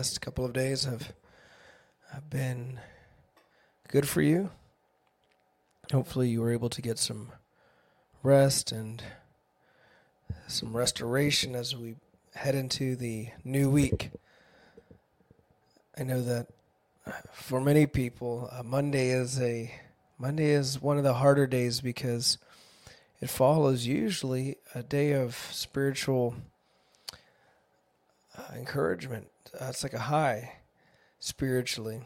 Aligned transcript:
past 0.00 0.22
couple 0.22 0.46
of 0.46 0.54
days 0.54 0.84
have, 0.84 1.12
have 2.10 2.30
been 2.30 2.80
good 3.88 4.08
for 4.08 4.22
you. 4.22 4.48
Hopefully, 5.92 6.30
you 6.30 6.40
were 6.40 6.52
able 6.52 6.70
to 6.70 6.80
get 6.80 6.98
some 6.98 7.32
rest 8.22 8.72
and 8.72 9.02
some 10.46 10.74
restoration 10.74 11.54
as 11.54 11.76
we 11.76 11.96
head 12.34 12.54
into 12.54 12.96
the 12.96 13.28
new 13.44 13.68
week. 13.68 14.10
I 15.98 16.04
know 16.04 16.22
that 16.22 16.46
for 17.30 17.60
many 17.60 17.84
people, 17.84 18.48
uh, 18.50 18.62
Monday 18.62 19.10
is 19.10 19.38
a 19.38 19.70
Monday 20.18 20.52
is 20.52 20.80
one 20.80 20.96
of 20.96 21.04
the 21.04 21.12
harder 21.12 21.46
days 21.46 21.82
because 21.82 22.38
it 23.20 23.28
follows 23.28 23.84
usually 23.84 24.56
a 24.74 24.82
day 24.82 25.12
of 25.12 25.36
spiritual 25.50 26.36
uh, 28.38 28.54
encouragement. 28.56 29.26
Uh, 29.58 29.66
it's 29.66 29.82
like 29.82 29.92
a 29.92 29.98
high 29.98 30.52
spiritually, 31.18 32.02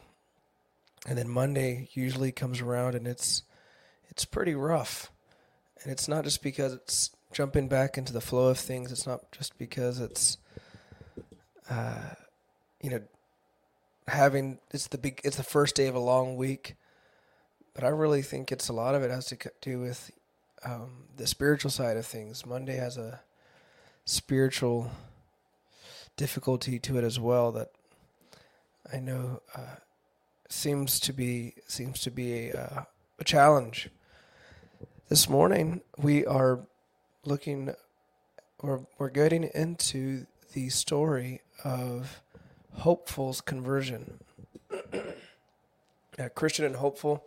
and 1.06 1.18
then 1.18 1.28
Monday 1.28 1.88
usually 1.92 2.32
comes 2.32 2.60
around 2.60 2.94
and 2.94 3.06
it's 3.06 3.42
it's 4.08 4.24
pretty 4.24 4.54
rough, 4.54 5.10
and 5.82 5.92
it's 5.92 6.08
not 6.08 6.24
just 6.24 6.42
because 6.42 6.72
it's 6.72 7.10
jumping 7.32 7.68
back 7.68 7.98
into 7.98 8.12
the 8.12 8.20
flow 8.20 8.48
of 8.48 8.58
things. 8.58 8.92
It's 8.92 9.06
not 9.06 9.30
just 9.32 9.58
because 9.58 10.00
it's 10.00 10.38
uh, 11.68 12.14
you 12.80 12.90
know 12.90 13.02
having 14.08 14.58
it's 14.70 14.86
the 14.88 14.98
big 14.98 15.20
it's 15.24 15.36
the 15.36 15.42
first 15.42 15.74
day 15.74 15.86
of 15.86 15.94
a 15.94 16.00
long 16.00 16.36
week, 16.36 16.76
but 17.74 17.84
I 17.84 17.88
really 17.88 18.22
think 18.22 18.52
it's 18.52 18.68
a 18.68 18.72
lot 18.72 18.94
of 18.94 19.02
it 19.02 19.10
has 19.10 19.26
to 19.26 19.38
do 19.60 19.80
with 19.80 20.10
um, 20.64 21.04
the 21.16 21.26
spiritual 21.26 21.70
side 21.70 21.96
of 21.96 22.06
things. 22.06 22.46
Monday 22.46 22.76
has 22.76 22.96
a 22.96 23.20
spiritual 24.04 24.90
difficulty 26.16 26.78
to 26.78 26.98
it 26.98 27.04
as 27.04 27.18
well 27.18 27.52
that 27.52 27.70
I 28.92 29.00
know 29.00 29.42
uh, 29.54 29.76
seems 30.48 31.00
to 31.00 31.12
be 31.12 31.54
seems 31.66 32.00
to 32.02 32.10
be 32.10 32.50
a, 32.50 32.54
uh, 32.54 32.84
a 33.18 33.24
challenge. 33.24 33.90
This 35.08 35.28
morning 35.28 35.80
we 35.98 36.24
are 36.26 36.60
looking, 37.24 37.74
we're 38.62 38.80
we're 38.98 39.10
getting 39.10 39.50
into 39.54 40.26
the 40.52 40.68
story 40.68 41.40
of 41.64 42.20
Hopeful's 42.74 43.40
conversion. 43.40 44.20
Christian 46.34 46.64
and 46.64 46.76
Hopeful, 46.76 47.24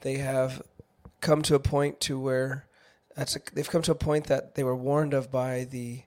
they 0.00 0.16
have 0.16 0.62
come 1.20 1.42
to 1.42 1.54
a 1.54 1.60
point 1.60 2.00
to 2.00 2.18
where 2.18 2.66
that's 3.16 3.36
a, 3.36 3.40
they've 3.52 3.70
come 3.70 3.82
to 3.82 3.92
a 3.92 3.96
point 3.96 4.26
that 4.26 4.56
they 4.56 4.64
were 4.64 4.76
warned 4.76 5.14
of 5.14 5.30
by 5.30 5.64
the 5.64 6.02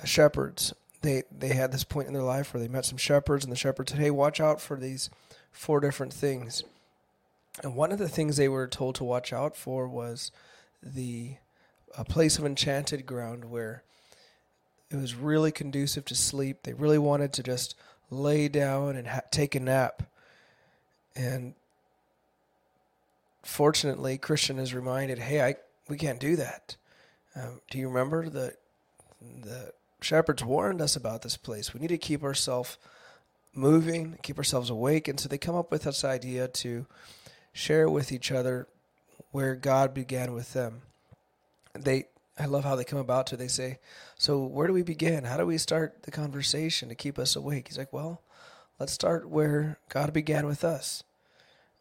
uh, 0.00 0.04
shepherds 0.04 0.72
they 1.02 1.22
they 1.36 1.54
had 1.54 1.72
this 1.72 1.84
point 1.84 2.08
in 2.08 2.14
their 2.14 2.22
life 2.22 2.52
where 2.52 2.60
they 2.60 2.68
met 2.68 2.84
some 2.84 2.98
shepherds, 2.98 3.44
and 3.44 3.52
the 3.52 3.56
shepherds 3.56 3.92
said, 3.92 4.00
"Hey, 4.00 4.10
watch 4.10 4.40
out 4.40 4.60
for 4.60 4.76
these 4.76 5.10
four 5.52 5.80
different 5.80 6.12
things." 6.12 6.62
And 7.62 7.74
one 7.74 7.92
of 7.92 7.98
the 7.98 8.08
things 8.08 8.36
they 8.36 8.48
were 8.48 8.66
told 8.66 8.94
to 8.96 9.04
watch 9.04 9.32
out 9.32 9.56
for 9.56 9.88
was 9.88 10.30
the 10.82 11.36
a 11.96 12.04
place 12.04 12.38
of 12.38 12.46
enchanted 12.46 13.04
ground 13.04 13.50
where 13.50 13.82
it 14.90 14.96
was 14.96 15.14
really 15.14 15.52
conducive 15.52 16.04
to 16.06 16.14
sleep. 16.14 16.62
They 16.62 16.72
really 16.72 16.98
wanted 16.98 17.32
to 17.34 17.42
just 17.42 17.74
lay 18.10 18.48
down 18.48 18.96
and 18.96 19.08
ha- 19.08 19.22
take 19.30 19.54
a 19.54 19.60
nap. 19.60 20.02
And 21.16 21.54
fortunately, 23.42 24.18
Christian 24.18 24.58
is 24.58 24.74
reminded, 24.74 25.18
"Hey, 25.18 25.42
I 25.42 25.56
we 25.88 25.96
can't 25.96 26.20
do 26.20 26.36
that." 26.36 26.76
Um, 27.34 27.60
do 27.70 27.78
you 27.78 27.88
remember 27.88 28.28
the 28.28 28.54
the 29.20 29.72
shepherds 30.00 30.44
warned 30.44 30.80
us 30.80 30.96
about 30.96 31.22
this 31.22 31.36
place. 31.36 31.74
We 31.74 31.80
need 31.80 31.88
to 31.88 31.98
keep 31.98 32.22
ourselves 32.22 32.78
moving, 33.54 34.18
keep 34.22 34.38
ourselves 34.38 34.70
awake. 34.70 35.08
And 35.08 35.18
so 35.18 35.28
they 35.28 35.38
come 35.38 35.56
up 35.56 35.70
with 35.70 35.82
this 35.84 36.04
idea 36.04 36.48
to 36.48 36.86
share 37.52 37.88
with 37.88 38.12
each 38.12 38.30
other 38.30 38.68
where 39.32 39.54
God 39.54 39.94
began 39.94 40.32
with 40.32 40.52
them. 40.52 40.82
They 41.74 42.06
I 42.38 42.46
love 42.46 42.64
how 42.64 42.74
they 42.74 42.84
come 42.84 42.98
about 42.98 43.26
to. 43.28 43.36
They 43.36 43.48
say, 43.48 43.78
"So 44.16 44.42
where 44.42 44.66
do 44.66 44.72
we 44.72 44.82
begin? 44.82 45.24
How 45.24 45.36
do 45.36 45.44
we 45.44 45.58
start 45.58 46.04
the 46.04 46.10
conversation 46.10 46.88
to 46.88 46.94
keep 46.94 47.18
us 47.18 47.36
awake?" 47.36 47.68
He's 47.68 47.76
like, 47.76 47.92
"Well, 47.92 48.22
let's 48.78 48.92
start 48.92 49.28
where 49.28 49.78
God 49.90 50.12
began 50.14 50.46
with 50.46 50.64
us." 50.64 51.04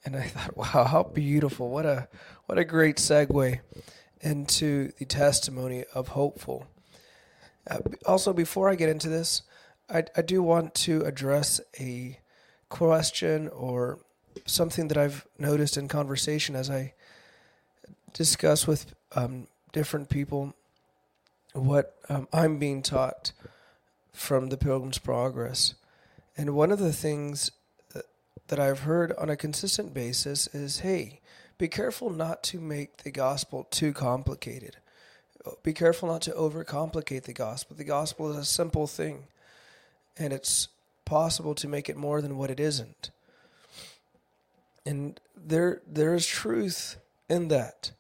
And 0.04 0.18
I 0.18 0.28
thought, 0.28 0.58
"Wow, 0.58 0.84
how 0.84 1.04
beautiful! 1.04 1.70
What 1.70 1.86
a 1.86 2.10
what 2.46 2.58
a 2.58 2.66
great 2.66 2.98
segue 2.98 3.62
into 4.20 4.92
the 4.98 5.06
testimony 5.06 5.86
of 5.94 6.10
hopeful." 6.10 6.68
Uh, 7.68 7.80
also, 8.06 8.34
before 8.34 8.70
I 8.70 8.76
get 8.76 8.90
into 8.90 9.10
this, 9.10 9.44
I, 9.90 10.04
I 10.16 10.22
do 10.22 10.42
want 10.44 10.74
to 10.76 11.02
address 11.02 11.60
a 11.80 12.20
question 12.70 13.48
or 13.50 14.00
something 14.46 14.88
that 14.88 14.98
I've 14.98 15.26
noticed 15.38 15.78
in 15.78 15.88
conversation 15.88 16.56
as 16.56 16.70
I 16.70 16.94
discuss 18.14 18.68
with 18.68 18.94
um, 19.16 19.48
different 19.72 20.10
people 20.10 20.54
what 21.54 21.96
um, 22.10 22.28
I'm 22.32 22.58
being 22.58 22.82
taught 22.82 23.32
from 24.14 24.50
the 24.50 24.58
Pilgrim's 24.58 24.98
Progress. 24.98 25.74
And 26.38 26.56
one 26.56 26.72
of 26.72 26.80
the 26.80 26.94
things 26.94 27.52
that, 27.94 28.06
that 28.48 28.60
I've 28.60 28.82
heard 28.82 29.12
on 29.14 29.30
a 29.30 29.38
consistent 29.38 29.94
basis 29.94 30.48
is 30.48 30.80
hey, 30.80 31.22
be 31.58 31.68
careful 31.68 32.10
not 32.10 32.44
to 32.44 32.60
make 32.60 32.98
the 32.98 33.12
gospel 33.12 33.68
too 33.70 33.92
complicated 33.94 34.78
be 35.64 35.74
careful 35.74 36.10
not 36.10 36.22
to 36.24 36.32
overcomplicate 36.32 37.24
the 37.24 37.34
gospel. 37.34 37.76
The 37.76 37.84
gospel 37.84 38.32
is 38.32 38.38
a 38.38 38.46
simple 38.46 38.88
thing, 38.88 39.26
and 40.18 40.34
it's 40.34 40.68
possible 41.06 41.56
to 41.56 41.68
make 41.68 41.90
it 41.90 41.98
more 41.98 42.22
than 42.22 42.38
what 42.38 42.52
it 42.52 42.60
isn't. 42.60 43.12
And 44.86 45.20
there, 45.36 45.82
there 45.88 46.14
is 46.14 46.26
truth 46.26 46.98
in 47.30 47.48
that. 47.50 47.92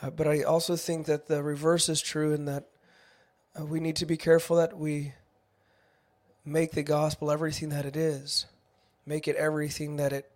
Uh, 0.00 0.10
but 0.10 0.26
I 0.26 0.42
also 0.42 0.76
think 0.76 1.06
that 1.06 1.26
the 1.26 1.42
reverse 1.42 1.88
is 1.88 2.00
true 2.00 2.32
in 2.32 2.44
that 2.46 2.64
uh, 3.58 3.64
we 3.64 3.80
need 3.80 3.96
to 3.96 4.06
be 4.06 4.16
careful 4.16 4.56
that 4.56 4.76
we 4.76 5.14
make 6.44 6.72
the 6.72 6.82
gospel 6.82 7.30
everything 7.30 7.70
that 7.70 7.86
it 7.86 7.96
is, 7.96 8.46
make 9.06 9.26
it 9.26 9.36
everything 9.36 9.96
that 9.96 10.12
it 10.12 10.30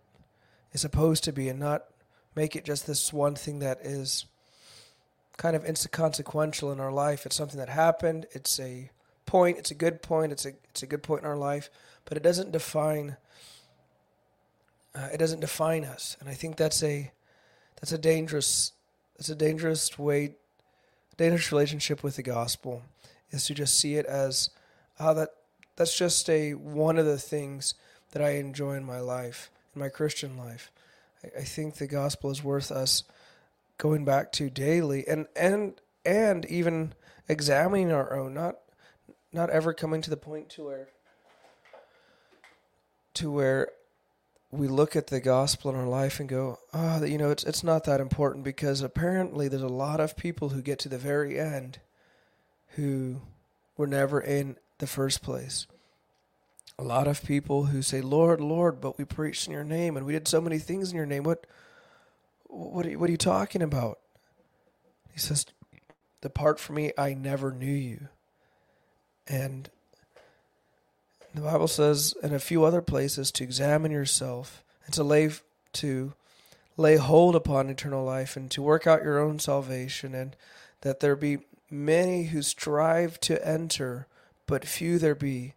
is 0.73 0.81
supposed 0.81 1.23
to 1.23 1.31
be, 1.31 1.47
and 1.47 1.59
not 1.59 1.85
make 2.35 2.55
it 2.55 2.65
just 2.65 2.87
this 2.87 3.13
one 3.13 3.35
thing 3.35 3.59
that 3.59 3.79
is 3.81 4.25
kind 5.37 5.55
of 5.55 5.65
inconsequential 5.65 6.71
in 6.71 6.79
our 6.79 6.91
life. 6.91 7.25
It's 7.25 7.35
something 7.35 7.59
that 7.59 7.69
happened. 7.69 8.27
It's 8.31 8.59
a 8.59 8.91
point. 9.25 9.57
It's 9.57 9.71
a 9.71 9.75
good 9.75 10.01
point. 10.01 10.31
It's 10.31 10.45
a 10.45 10.53
it's 10.69 10.83
a 10.83 10.87
good 10.87 11.03
point 11.03 11.21
in 11.21 11.27
our 11.27 11.37
life, 11.37 11.69
but 12.05 12.17
it 12.17 12.23
doesn't 12.23 12.51
define. 12.51 13.17
Uh, 14.93 15.07
it 15.13 15.17
doesn't 15.17 15.39
define 15.39 15.85
us, 15.85 16.17
and 16.19 16.27
I 16.27 16.33
think 16.33 16.57
that's 16.57 16.83
a 16.83 17.11
that's 17.79 17.91
a 17.91 17.97
dangerous 17.97 18.73
that's 19.17 19.29
a 19.29 19.35
dangerous 19.35 19.97
way, 19.97 20.33
dangerous 21.17 21.51
relationship 21.51 22.03
with 22.03 22.17
the 22.17 22.23
gospel, 22.23 22.83
is 23.31 23.45
to 23.45 23.53
just 23.53 23.79
see 23.79 23.95
it 23.95 24.05
as 24.05 24.49
how 24.99 25.13
that 25.13 25.29
that's 25.77 25.97
just 25.97 26.29
a 26.29 26.53
one 26.53 26.97
of 26.97 27.05
the 27.05 27.17
things 27.17 27.73
that 28.11 28.21
I 28.21 28.31
enjoy 28.31 28.73
in 28.73 28.83
my 28.83 28.99
life, 28.99 29.49
in 29.73 29.79
my 29.79 29.89
Christian 29.89 30.37
life. 30.37 30.71
I, 31.23 31.39
I 31.39 31.43
think 31.43 31.75
the 31.75 31.87
gospel 31.87 32.29
is 32.31 32.43
worth 32.43 32.71
us 32.71 33.03
going 33.81 34.05
back 34.05 34.31
to 34.31 34.47
daily 34.47 35.03
and 35.07 35.25
and 35.35 35.73
and 36.05 36.45
even 36.45 36.93
examining 37.27 37.91
our 37.91 38.15
own 38.15 38.31
not 38.31 38.57
not 39.33 39.49
ever 39.49 39.73
coming 39.73 40.03
to 40.03 40.11
the 40.11 40.15
point 40.15 40.49
to 40.51 40.65
where 40.65 40.89
to 43.15 43.31
where 43.31 43.69
we 44.51 44.67
look 44.67 44.95
at 44.95 45.07
the 45.07 45.19
gospel 45.19 45.71
in 45.71 45.77
our 45.77 45.87
life 45.87 46.19
and 46.19 46.29
go, 46.29 46.59
oh, 46.73 47.03
you 47.03 47.17
know, 47.17 47.31
it's 47.31 47.43
it's 47.43 47.63
not 47.63 47.85
that 47.85 47.99
important 47.99 48.43
because 48.43 48.81
apparently 48.81 49.47
there's 49.47 49.63
a 49.63 49.67
lot 49.67 49.99
of 49.99 50.15
people 50.15 50.49
who 50.49 50.61
get 50.61 50.77
to 50.79 50.89
the 50.89 50.99
very 50.99 51.39
end 51.39 51.79
who 52.75 53.21
were 53.77 53.87
never 53.87 54.21
in 54.21 54.57
the 54.77 54.85
first 54.85 55.23
place. 55.23 55.65
A 56.77 56.83
lot 56.83 57.07
of 57.07 57.25
people 57.25 57.65
who 57.65 57.81
say, 57.81 58.01
Lord, 58.01 58.41
Lord, 58.41 58.79
but 58.79 58.99
we 58.99 59.05
preached 59.05 59.47
in 59.47 59.53
your 59.53 59.63
name 59.63 59.97
and 59.97 60.05
we 60.05 60.13
did 60.13 60.27
so 60.27 60.39
many 60.39 60.59
things 60.59 60.91
in 60.91 60.97
your 60.97 61.07
name. 61.07 61.23
What 61.23 61.47
what 62.51 62.85
are 62.85 62.89
you, 62.89 62.99
what 62.99 63.09
are 63.09 63.11
you 63.11 63.17
talking 63.17 63.61
about? 63.61 63.99
He 65.13 65.19
says, 65.19 65.45
Depart 66.21 66.59
from 66.59 66.75
me, 66.75 66.91
I 66.97 67.13
never 67.13 67.51
knew 67.51 67.65
you. 67.65 68.09
And 69.27 69.69
the 71.33 71.41
Bible 71.41 71.67
says 71.67 72.13
in 72.21 72.33
a 72.33 72.39
few 72.39 72.63
other 72.63 72.81
places 72.81 73.31
to 73.31 73.43
examine 73.43 73.91
yourself 73.91 74.63
and 74.85 74.93
to 74.93 75.03
lay 75.03 75.31
to 75.73 76.13
lay 76.77 76.97
hold 76.97 77.35
upon 77.35 77.69
eternal 77.69 78.03
life 78.03 78.35
and 78.35 78.51
to 78.51 78.61
work 78.61 78.85
out 78.85 79.03
your 79.03 79.19
own 79.19 79.39
salvation 79.39 80.13
and 80.13 80.35
that 80.81 80.99
there 80.99 81.15
be 81.15 81.37
many 81.69 82.25
who 82.25 82.41
strive 82.41 83.19
to 83.21 83.47
enter 83.47 84.07
but 84.45 84.65
few 84.65 84.99
there 84.99 85.15
be 85.15 85.53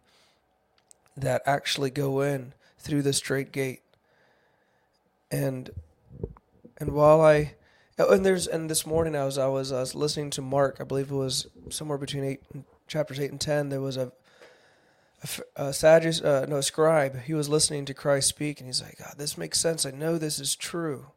that 1.17 1.41
actually 1.45 1.89
go 1.89 2.21
in 2.21 2.53
through 2.77 3.01
the 3.01 3.11
straight 3.11 3.51
gate 3.51 3.81
and 5.29 5.71
and 6.77 6.91
while 6.91 7.21
I 7.21 7.55
oh, 7.99 8.13
and 8.13 8.25
there's 8.25 8.47
and 8.47 8.69
this 8.69 8.85
morning 8.85 9.15
I 9.15 9.25
was 9.25 9.37
I 9.37 9.47
was 9.47 9.71
I 9.71 9.79
was 9.79 9.95
listening 9.95 10.29
to 10.31 10.41
Mark. 10.41 10.77
I 10.79 10.83
believe 10.83 11.11
it 11.11 11.15
was 11.15 11.47
somewhere 11.69 11.97
between 11.97 12.23
eight 12.23 12.41
chapters 12.87 13.19
eight 13.19 13.31
and 13.31 13.41
ten. 13.41 13.69
There 13.69 13.81
was 13.81 13.97
a 13.97 14.11
a, 15.23 15.67
a 15.67 15.73
Sadducee, 15.73 16.23
uh, 16.23 16.45
no, 16.45 16.57
a 16.57 16.63
scribe, 16.63 17.21
he 17.21 17.33
was 17.33 17.49
listening 17.49 17.85
to 17.85 17.93
Christ 17.93 18.27
speak, 18.27 18.59
and 18.59 18.67
he's 18.67 18.81
like, 18.81 18.97
God, 18.97 19.15
this 19.17 19.37
makes 19.37 19.59
sense. 19.59 19.85
I 19.85 19.91
know 19.91 20.17
this 20.17 20.39
is 20.39 20.55
true. 20.55 21.07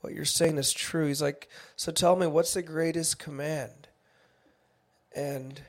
What 0.00 0.14
you're 0.14 0.24
saying 0.24 0.58
is 0.58 0.72
true. 0.72 1.06
He's 1.06 1.22
like, 1.22 1.48
so 1.74 1.92
tell 1.92 2.16
me, 2.16 2.26
what's 2.26 2.54
the 2.54 2.62
greatest 2.62 3.18
command? 3.18 3.88
And 5.14 5.60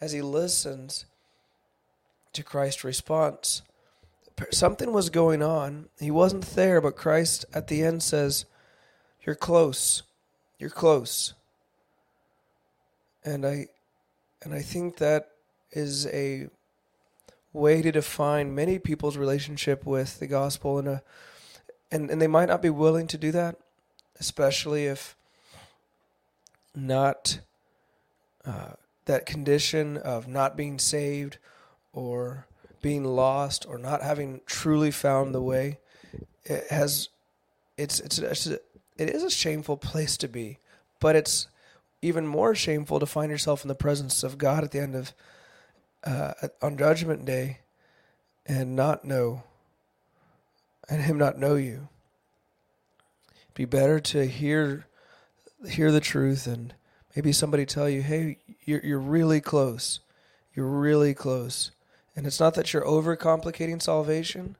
as 0.00 0.12
he 0.12 0.20
listens 0.20 1.06
to 2.32 2.42
Christ's 2.42 2.84
response, 2.84 3.62
something 4.50 4.92
was 4.92 5.10
going 5.10 5.42
on. 5.42 5.88
He 6.00 6.10
wasn't 6.10 6.44
there, 6.54 6.80
but 6.80 6.96
Christ 6.96 7.44
at 7.54 7.68
the 7.68 7.82
end 7.82 8.02
says, 8.02 8.44
You're 9.28 9.34
close. 9.34 10.04
You're 10.58 10.70
close. 10.70 11.34
And 13.22 13.44
I 13.44 13.66
and 14.42 14.54
I 14.54 14.62
think 14.62 14.96
that 14.96 15.32
is 15.70 16.06
a 16.06 16.48
way 17.52 17.82
to 17.82 17.92
define 17.92 18.54
many 18.54 18.78
people's 18.78 19.18
relationship 19.18 19.84
with 19.84 20.18
the 20.18 20.26
gospel 20.26 20.78
and 20.78 20.88
a 20.88 21.02
and, 21.92 22.10
and 22.10 22.22
they 22.22 22.26
might 22.26 22.48
not 22.48 22.62
be 22.62 22.70
willing 22.70 23.06
to 23.08 23.18
do 23.18 23.30
that, 23.32 23.56
especially 24.18 24.86
if 24.86 25.14
not 26.74 27.40
uh, 28.46 28.70
that 29.04 29.26
condition 29.26 29.98
of 29.98 30.26
not 30.26 30.56
being 30.56 30.78
saved 30.78 31.36
or 31.92 32.46
being 32.80 33.04
lost 33.04 33.66
or 33.68 33.76
not 33.76 34.00
having 34.00 34.40
truly 34.46 34.90
found 34.90 35.34
the 35.34 35.42
way 35.42 35.80
it 36.46 36.66
has 36.70 37.10
it's 37.78 38.00
it's, 38.00 38.18
it's 38.18 38.46
a, 38.46 38.58
it 38.98 39.08
is 39.08 39.22
a 39.22 39.30
shameful 39.30 39.76
place 39.76 40.16
to 40.16 40.28
be 40.28 40.58
but 41.00 41.16
it's 41.16 41.48
even 42.02 42.26
more 42.26 42.54
shameful 42.54 43.00
to 43.00 43.06
find 43.06 43.30
yourself 43.30 43.62
in 43.62 43.68
the 43.68 43.74
presence 43.74 44.22
of 44.22 44.38
God 44.38 44.62
at 44.64 44.70
the 44.70 44.80
end 44.80 44.94
of 44.94 45.12
uh, 46.04 46.32
on 46.62 46.76
judgment 46.76 47.24
day 47.24 47.58
and 48.46 48.76
not 48.76 49.04
know 49.04 49.42
and 50.88 51.02
him 51.02 51.18
not 51.18 51.38
know 51.38 51.56
you 51.56 51.88
be 53.54 53.64
better 53.64 53.98
to 53.98 54.26
hear 54.26 54.86
hear 55.68 55.90
the 55.90 56.00
truth 56.00 56.46
and 56.46 56.74
maybe 57.16 57.32
somebody 57.32 57.66
tell 57.66 57.88
you 57.88 58.02
hey 58.02 58.38
you're 58.64 58.80
you're 58.84 58.98
really 58.98 59.40
close 59.40 60.00
you're 60.54 60.66
really 60.66 61.14
close 61.14 61.72
and 62.18 62.26
it's 62.26 62.40
not 62.40 62.54
that 62.54 62.72
you're 62.72 62.82
overcomplicating 62.82 63.80
salvation. 63.80 64.56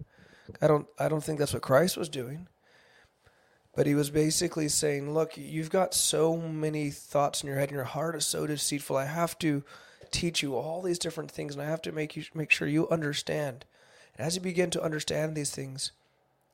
I 0.63 0.69
don't 0.69 0.87
I 0.97 1.09
don't 1.09 1.25
think 1.25 1.41
that's 1.41 1.53
what 1.53 1.61
Christ 1.61 1.97
was 1.97 2.09
doing. 2.09 2.47
But 3.79 3.87
he 3.87 3.95
was 3.95 4.11
basically 4.11 4.69
saying, 4.69 5.15
look, 5.15 5.37
you've 5.37 5.71
got 5.71 5.95
so 5.95 6.37
many 6.37 6.91
thoughts 6.91 7.45
in 7.45 7.47
your 7.47 7.61
head 7.61 7.69
and 7.69 7.77
your 7.77 7.85
heart 7.85 8.17
is 8.17 8.27
so 8.27 8.45
deceitful. 8.45 8.97
I 8.97 9.05
have 9.05 9.39
to 9.39 9.63
teach 10.11 10.43
you 10.43 10.57
all 10.57 10.83
these 10.83 10.99
different 10.99 11.31
things 11.31 11.55
and 11.55 11.63
I 11.63 11.67
have 11.67 11.83
to 11.83 11.93
make 11.93 12.17
you 12.17 12.25
make 12.35 12.51
sure 12.51 12.67
you 12.67 12.89
understand. 12.89 13.67
And 14.17 14.27
as 14.27 14.35
you 14.35 14.41
begin 14.41 14.71
to 14.71 14.83
understand 14.83 15.37
these 15.37 15.53
things, 15.53 15.93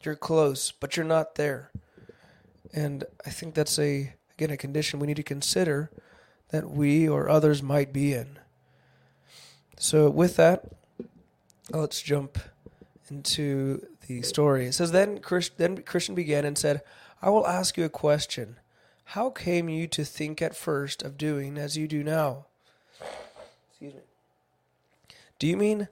you're 0.03 0.17
close, 0.17 0.71
but 0.71 0.99
you're 0.99 1.07
not 1.07 1.37
there. 1.37 1.71
And 2.75 3.05
I 3.25 3.31
think 3.31 3.55
that's 3.55 3.79
a 3.79 4.13
again 4.35 4.51
a 4.51 4.59
condition 4.59 5.01
we 5.01 5.07
need 5.07 5.17
to 5.17 5.23
consider 5.23 5.91
that 6.51 6.69
we 6.69 7.09
or 7.09 7.31
others 7.31 7.63
might 7.63 7.91
be 7.91 8.13
in. 8.13 8.39
So 9.79 10.11
with 10.11 10.37
that, 10.37 10.73
let's 11.71 12.03
jump 12.03 12.39
into 13.09 13.87
the 14.07 14.23
story. 14.23 14.67
It 14.67 14.73
says, 14.75 14.93
then, 14.93 15.19
Christ, 15.19 15.53
then 15.59 15.83
Christian 15.83 16.15
began 16.15 16.45
and 16.45 16.57
said, 16.57 16.83
I 17.23 17.31
will 17.31 17.47
ask 17.47 17.77
you 17.77 17.85
a 17.85 17.89
question. 17.89 18.57
How 19.07 19.31
came 19.31 19.69
you 19.69 19.87
to 19.89 20.05
think 20.05 20.41
at 20.41 20.57
first 20.57 21.03
of 21.03 21.19
doing 21.19 21.59
as 21.59 21.77
you 21.77 21.87
do 21.87 22.03
now? 22.03 22.47
Excuse 23.71 23.95
me. 23.95 24.01
Do 25.39 25.47
you 25.47 25.57
mean 25.57 25.89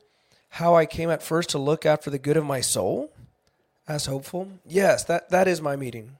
how 0.51 0.75
I 0.75 0.87
came 0.87 1.11
at 1.11 1.23
first 1.23 1.51
to 1.51 1.59
look 1.59 1.85
after 1.85 2.11
the 2.11 2.19
good 2.19 2.37
of 2.37 2.45
my 2.45 2.61
soul? 2.61 3.11
asked 3.89 4.07
Hopeful. 4.07 4.49
Yes, 4.67 5.05
that, 5.05 5.31
that 5.31 5.49
is 5.49 5.61
my 5.61 5.77
meaning. 5.77 6.17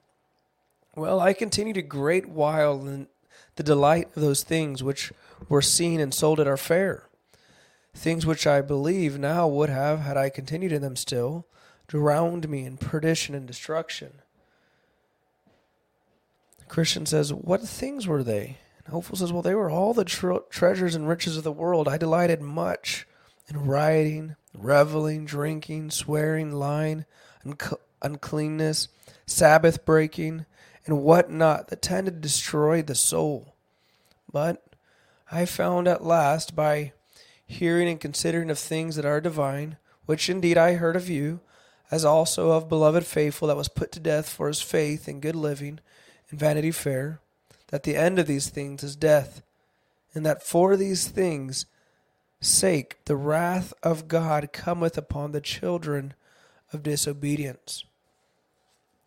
Well, 0.95 1.19
I 1.19 1.33
continued 1.33 1.77
a 1.77 1.81
great 1.81 2.27
while 2.27 2.85
in 2.87 3.07
the 3.55 3.63
delight 3.63 4.09
of 4.15 4.21
those 4.21 4.43
things 4.43 4.83
which 4.83 5.11
were 5.49 5.61
seen 5.61 5.99
and 5.99 6.13
sold 6.13 6.39
at 6.39 6.47
our 6.47 6.57
fair 6.57 7.07
things 7.95 8.25
which 8.25 8.47
I 8.47 8.61
believe 8.61 9.19
now 9.19 9.47
would 9.47 9.69
have, 9.69 9.99
had 9.99 10.17
I 10.17 10.29
continued 10.29 10.71
in 10.71 10.81
them 10.81 10.95
still, 10.95 11.45
drowned 11.93 12.49
me 12.49 12.65
in 12.65 12.75
perdition 12.75 13.35
and 13.35 13.45
destruction. 13.45 14.13
The 16.57 16.65
Christian 16.65 17.05
says, 17.05 17.31
What 17.31 17.61
things 17.61 18.07
were 18.07 18.23
they? 18.23 18.57
And 18.79 18.91
Hopeful 18.91 19.15
says, 19.15 19.31
Well, 19.31 19.43
they 19.43 19.53
were 19.53 19.69
all 19.69 19.93
the 19.93 20.03
tre- 20.03 20.39
treasures 20.49 20.95
and 20.95 21.07
riches 21.07 21.37
of 21.37 21.43
the 21.43 21.51
world. 21.51 21.87
I 21.87 21.99
delighted 21.99 22.41
much 22.41 23.05
in 23.47 23.67
rioting, 23.67 24.35
reveling, 24.57 25.25
drinking, 25.25 25.91
swearing, 25.91 26.51
lying, 26.51 27.05
unc- 27.45 27.79
uncleanness, 28.01 28.87
Sabbath 29.27 29.85
breaking, 29.85 30.47
and 30.87 31.03
what 31.03 31.29
not 31.29 31.67
that 31.67 31.83
tended 31.83 32.15
to 32.15 32.19
destroy 32.21 32.81
the 32.81 32.95
soul. 32.95 33.53
But 34.31 34.65
I 35.31 35.45
found 35.45 35.87
at 35.87 36.03
last 36.03 36.55
by 36.55 36.93
hearing 37.45 37.87
and 37.87 38.01
considering 38.01 38.49
of 38.49 38.57
things 38.57 38.95
that 38.95 39.05
are 39.05 39.21
divine, 39.21 39.77
which 40.07 40.27
indeed 40.27 40.57
I 40.57 40.73
heard 40.73 40.95
of 40.95 41.07
you, 41.07 41.39
as 41.91 42.05
also 42.05 42.51
of 42.51 42.69
beloved 42.69 43.05
faithful 43.05 43.47
that 43.47 43.57
was 43.57 43.67
put 43.67 43.91
to 43.91 43.99
death 43.99 44.29
for 44.29 44.47
his 44.47 44.61
faith 44.61 45.07
and 45.07 45.21
good 45.21 45.35
living 45.35 45.79
and 46.29 46.39
vanity 46.39 46.71
fair, 46.71 47.19
that 47.67 47.83
the 47.83 47.95
end 47.95 48.19
of 48.19 48.27
these 48.27 48.49
things 48.49 48.83
is 48.83 48.95
death, 48.95 49.41
and 50.13 50.25
that 50.25 50.43
for 50.43 50.75
these 50.75 51.07
things 51.07 51.65
sake 52.41 52.97
the 53.05 53.15
wrath 53.15 53.73
of 53.83 54.07
God 54.07 54.51
cometh 54.51 54.97
upon 54.97 55.31
the 55.31 55.41
children 55.41 56.13
of 56.71 56.83
disobedience. 56.83 57.85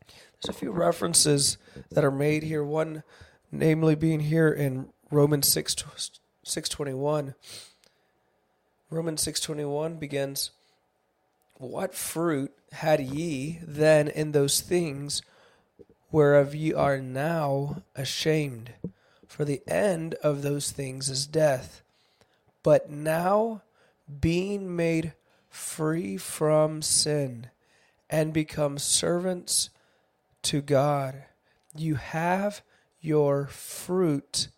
There's 0.06 0.54
a 0.54 0.58
few 0.58 0.70
references 0.70 1.58
that 1.90 2.04
are 2.04 2.10
made 2.10 2.44
here, 2.44 2.64
one 2.64 3.02
namely 3.50 3.94
being 3.94 4.20
here 4.20 4.48
in 4.48 4.88
Romans 5.10 5.48
6 5.48 5.74
621 6.42 7.34
Romans 8.88 9.20
6:21 9.24 9.98
begins 9.98 10.50
What 11.58 11.94
fruit 11.94 12.52
had 12.72 13.00
ye 13.00 13.60
then 13.62 14.08
in 14.08 14.32
those 14.32 14.60
things 14.60 15.22
whereof 16.10 16.54
ye 16.54 16.72
are 16.72 16.98
now 16.98 17.82
ashamed 17.94 18.74
for 19.26 19.44
the 19.44 19.62
end 19.66 20.14
of 20.22 20.42
those 20.42 20.70
things 20.70 21.08
is 21.08 21.26
death 21.26 21.82
but 22.62 22.90
now 22.90 23.62
being 24.20 24.74
made 24.74 25.14
free 25.48 26.16
from 26.16 26.82
sin 26.82 27.48
and 28.10 28.32
become 28.32 28.78
servants 28.78 29.70
to 30.42 30.60
God 30.60 31.24
you 31.74 31.96
have 31.96 32.62
your 33.00 33.46
fruit 33.46 34.48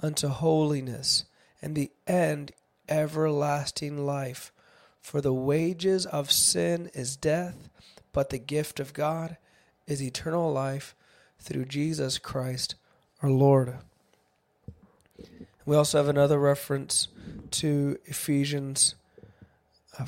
unto 0.00 0.28
holiness 0.28 1.24
and 1.60 1.74
the 1.74 1.90
end 2.06 2.52
everlasting 2.88 4.04
life. 4.04 4.52
For 5.04 5.20
the 5.20 5.34
wages 5.34 6.06
of 6.06 6.32
sin 6.32 6.90
is 6.94 7.14
death, 7.14 7.68
but 8.14 8.30
the 8.30 8.38
gift 8.38 8.80
of 8.80 8.94
God 8.94 9.36
is 9.86 10.02
eternal 10.02 10.50
life 10.50 10.96
through 11.38 11.66
Jesus 11.66 12.16
Christ 12.16 12.74
our 13.22 13.28
Lord. 13.28 13.76
We 15.66 15.76
also 15.76 15.98
have 15.98 16.08
another 16.08 16.38
reference 16.38 17.08
to 17.50 17.98
Ephesians 18.06 18.94
uh, 19.98 20.06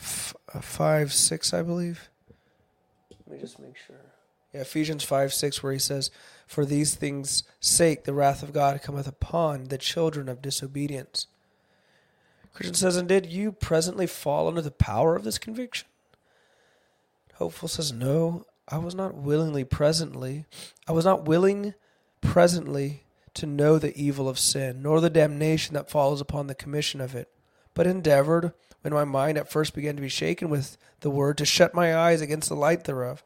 uh, 0.54 0.60
5 0.62 1.12
6, 1.12 1.52
I 1.52 1.60
believe. 1.62 2.08
Let 3.26 3.36
me 3.36 3.38
just 3.38 3.58
make 3.60 3.76
sure. 3.76 3.96
Yeah, 4.54 4.62
Ephesians 4.62 5.04
5 5.04 5.34
6, 5.34 5.62
where 5.62 5.74
he 5.74 5.78
says, 5.78 6.10
For 6.46 6.64
these 6.64 6.94
things' 6.94 7.42
sake 7.60 8.04
the 8.04 8.14
wrath 8.14 8.42
of 8.42 8.54
God 8.54 8.80
cometh 8.80 9.06
upon 9.06 9.64
the 9.64 9.78
children 9.78 10.26
of 10.30 10.40
disobedience. 10.40 11.26
Christian 12.56 12.75
says, 12.75 12.96
And 12.96 13.06
did 13.06 13.26
you 13.26 13.52
presently 13.52 14.06
fall 14.06 14.48
under 14.48 14.62
the 14.62 14.70
power 14.70 15.14
of 15.14 15.25
this 15.25 15.36
conviction? 15.36 15.86
Hopeful 17.34 17.68
says, 17.68 17.92
No, 17.92 18.46
I 18.66 18.78
was 18.78 18.94
not 18.94 19.14
willingly 19.14 19.62
presently. 19.62 20.46
I 20.88 20.92
was 20.92 21.04
not 21.04 21.26
willing 21.26 21.75
presently 22.22 23.02
to 23.34 23.44
know 23.44 23.78
the 23.78 23.94
evil 23.94 24.26
of 24.26 24.38
sin, 24.38 24.80
nor 24.80 25.02
the 25.02 25.10
damnation 25.10 25.75
that 25.75 25.90
follows 25.90 26.22
upon 26.22 26.46
the 26.46 26.54
commission 26.54 26.98
of 27.02 27.14
it, 27.14 27.28
but 27.75 27.86
endeavored, 27.86 28.54
when 28.80 28.94
my 28.94 29.04
mind 29.04 29.36
at 29.36 29.50
first 29.52 29.75
began 29.75 29.94
to 29.96 30.00
be 30.00 30.08
shaken 30.08 30.48
with 30.48 30.78
the 31.00 31.10
word, 31.10 31.36
to 31.36 31.44
shut 31.44 31.75
my 31.75 31.94
eyes 31.94 32.22
against 32.22 32.48
the 32.48 32.56
light 32.56 32.84
thereof. 32.84 33.22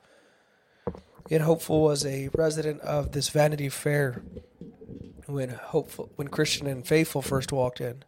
Yet 1.29 1.43
Hopeful 1.43 1.83
was 1.83 2.05
a 2.05 2.31
resident 2.35 2.81
of 2.81 3.13
this 3.13 3.29
Vanity 3.29 3.69
Fair 3.69 4.25
when 5.27 5.51
hopeful 5.51 6.11
when 6.17 6.27
Christian 6.27 6.67
and 6.67 6.85
Faithful 6.85 7.23
first 7.23 7.53
walked 7.53 7.81
in. 7.81 8.03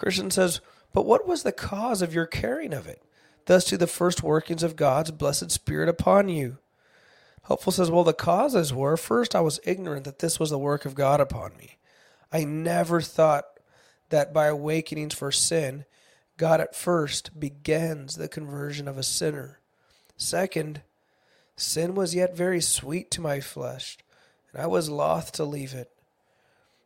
Christian 0.00 0.30
says, 0.30 0.62
But 0.94 1.04
what 1.04 1.28
was 1.28 1.42
the 1.42 1.52
cause 1.52 2.00
of 2.00 2.14
your 2.14 2.24
caring 2.24 2.72
of 2.72 2.86
it? 2.86 3.02
Thus 3.44 3.64
to 3.66 3.76
the 3.76 3.86
first 3.86 4.22
workings 4.22 4.62
of 4.62 4.74
God's 4.74 5.10
blessed 5.10 5.50
Spirit 5.50 5.90
upon 5.90 6.30
you. 6.30 6.56
Hopeful 7.42 7.70
says, 7.70 7.90
Well, 7.90 8.02
the 8.02 8.14
causes 8.14 8.72
were 8.72 8.96
first, 8.96 9.36
I 9.36 9.40
was 9.40 9.60
ignorant 9.62 10.04
that 10.04 10.20
this 10.20 10.40
was 10.40 10.48
the 10.48 10.58
work 10.58 10.86
of 10.86 10.94
God 10.94 11.20
upon 11.20 11.54
me. 11.58 11.76
I 12.32 12.44
never 12.44 13.02
thought 13.02 13.44
that 14.08 14.32
by 14.32 14.46
awakenings 14.46 15.14
for 15.14 15.30
sin, 15.30 15.84
God 16.38 16.62
at 16.62 16.74
first 16.74 17.38
begins 17.38 18.16
the 18.16 18.28
conversion 18.28 18.88
of 18.88 18.96
a 18.96 19.02
sinner. 19.02 19.58
Second, 20.16 20.80
sin 21.56 21.94
was 21.94 22.14
yet 22.14 22.34
very 22.34 22.62
sweet 22.62 23.10
to 23.10 23.20
my 23.20 23.40
flesh, 23.40 23.98
and 24.52 24.62
I 24.62 24.66
was 24.66 24.88
loth 24.88 25.32
to 25.32 25.44
leave 25.44 25.74
it. 25.74 25.90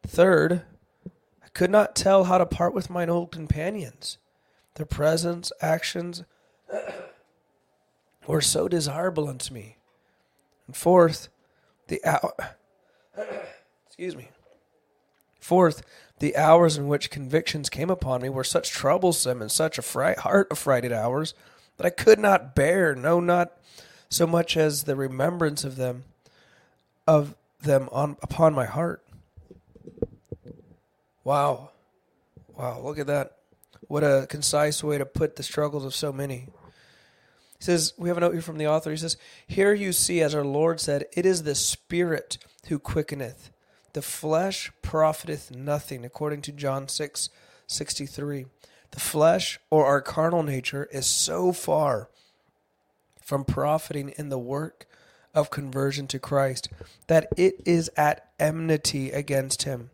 Third, 0.04 0.62
could 1.54 1.70
not 1.70 1.96
tell 1.96 2.24
how 2.24 2.38
to 2.38 2.46
part 2.46 2.74
with 2.74 2.90
mine 2.90 3.08
old 3.08 3.30
companions. 3.30 4.18
Their 4.74 4.86
presence, 4.86 5.52
actions 5.60 6.24
were 8.26 8.40
so 8.40 8.68
desirable 8.68 9.28
unto 9.28 9.54
me. 9.54 9.76
And 10.66 10.76
fourth, 10.76 11.28
the 11.86 12.04
hour 12.04 12.34
excuse 13.86 14.16
me. 14.16 14.28
Fourth, 15.38 15.82
the 16.18 16.36
hours 16.36 16.76
in 16.76 16.88
which 16.88 17.10
convictions 17.10 17.70
came 17.70 17.90
upon 17.90 18.22
me 18.22 18.28
were 18.28 18.42
such 18.42 18.70
troublesome 18.70 19.40
and 19.40 19.52
such 19.52 19.78
a 19.78 20.14
heart 20.18 20.48
affrighted 20.50 20.92
hours 20.92 21.34
that 21.76 21.86
I 21.86 21.90
could 21.90 22.18
not 22.18 22.56
bear, 22.56 22.96
no, 22.96 23.20
not 23.20 23.52
so 24.08 24.26
much 24.26 24.56
as 24.56 24.82
the 24.82 24.96
remembrance 24.96 25.62
of 25.62 25.76
them, 25.76 26.04
of 27.06 27.36
them 27.60 27.88
on 27.92 28.16
upon 28.20 28.52
my 28.52 28.64
heart. 28.64 29.03
Wow, 31.24 31.70
wow! 32.54 32.80
Look 32.80 32.98
at 32.98 33.06
that. 33.06 33.38
What 33.88 34.04
a 34.04 34.26
concise 34.28 34.84
way 34.84 34.98
to 34.98 35.06
put 35.06 35.36
the 35.36 35.42
struggles 35.42 35.84
of 35.84 35.94
so 35.94 36.12
many. 36.12 36.48
He 37.58 37.64
says, 37.64 37.94
we 37.96 38.08
have 38.08 38.18
a 38.18 38.20
note 38.20 38.32
here 38.32 38.42
from 38.42 38.58
the 38.58 38.66
author. 38.66 38.90
He 38.90 38.96
says, 38.96 39.16
Here 39.46 39.72
you 39.72 39.92
see, 39.92 40.20
as 40.20 40.34
our 40.34 40.44
Lord 40.44 40.80
said, 40.80 41.06
it 41.16 41.24
is 41.24 41.42
the 41.42 41.54
Spirit 41.54 42.38
who 42.68 42.78
quickeneth. 42.78 43.50
The 43.94 44.02
flesh 44.02 44.70
profiteth 44.82 45.50
nothing, 45.50 46.04
according 46.04 46.42
to 46.42 46.52
John 46.52 46.88
6 46.88 47.30
63. 47.66 48.46
The 48.90 49.00
flesh, 49.00 49.58
or 49.70 49.86
our 49.86 50.02
carnal 50.02 50.42
nature, 50.42 50.88
is 50.92 51.06
so 51.06 51.52
far 51.52 52.10
from 53.22 53.44
profiting 53.44 54.10
in 54.10 54.28
the 54.28 54.38
work 54.38 54.86
of 55.34 55.50
conversion 55.50 56.06
to 56.08 56.18
Christ 56.18 56.68
that 57.06 57.28
it 57.36 57.62
is 57.64 57.90
at 57.96 58.28
enmity 58.38 59.10
against 59.10 59.62
him 59.62 59.90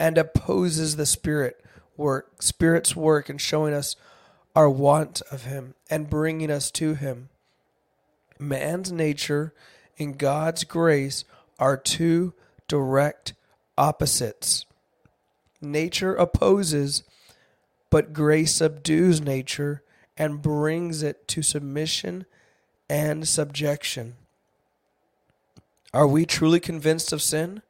and 0.00 0.18
opposes 0.18 0.96
the 0.96 1.06
spirit 1.06 1.64
work 1.96 2.42
spirit's 2.42 2.96
work 2.96 3.30
in 3.30 3.38
showing 3.38 3.72
us 3.72 3.94
our 4.56 4.68
want 4.68 5.22
of 5.30 5.44
him 5.44 5.74
and 5.88 6.10
bringing 6.10 6.50
us 6.50 6.72
to 6.72 6.94
him 6.94 7.28
man's 8.40 8.90
nature 8.90 9.52
and 9.98 10.18
God's 10.18 10.64
grace 10.64 11.24
are 11.58 11.76
two 11.76 12.32
direct 12.66 13.34
opposites. 13.76 14.64
Nature 15.60 16.14
opposes, 16.14 17.02
but 17.90 18.12
grace 18.14 18.52
subdues 18.52 19.20
nature 19.20 19.82
and 20.16 20.40
brings 20.40 21.02
it 21.02 21.28
to 21.28 21.42
submission 21.42 22.24
and 22.88 23.28
subjection. 23.28 24.16
Are 25.92 26.06
we 26.06 26.24
truly 26.24 26.60
convinced 26.60 27.12
of 27.12 27.20
sin 27.20 27.62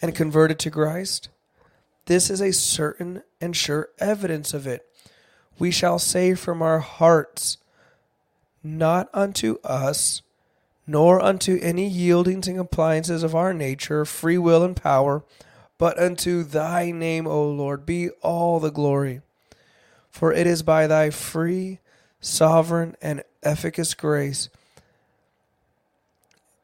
and 0.00 0.14
converted 0.14 0.58
to 0.60 0.70
Christ? 0.70 1.28
This 2.06 2.30
is 2.30 2.40
a 2.40 2.52
certain 2.52 3.22
and 3.40 3.56
sure 3.56 3.88
evidence 3.98 4.54
of 4.54 4.66
it. 4.66 4.86
We 5.58 5.70
shall 5.70 5.98
say 5.98 6.34
from 6.34 6.62
our 6.62 6.80
hearts, 6.80 7.58
Not 8.62 9.08
unto 9.12 9.58
us 9.64 10.22
nor 10.86 11.20
unto 11.20 11.58
any 11.60 11.90
yieldings 11.90 12.46
and 12.46 12.56
compliances 12.56 13.22
of 13.22 13.34
our 13.34 13.52
nature, 13.52 14.04
free 14.04 14.38
will 14.38 14.62
and 14.62 14.76
power, 14.76 15.24
but 15.78 15.98
unto 15.98 16.44
thy 16.44 16.90
name, 16.90 17.26
O 17.26 17.48
Lord, 17.48 17.84
be 17.84 18.10
all 18.22 18.60
the 18.60 18.70
glory. 18.70 19.20
For 20.10 20.32
it 20.32 20.46
is 20.46 20.62
by 20.62 20.86
thy 20.86 21.10
free, 21.10 21.80
sovereign, 22.20 22.96
and 23.02 23.22
efficacious 23.42 23.94
grace, 23.94 24.48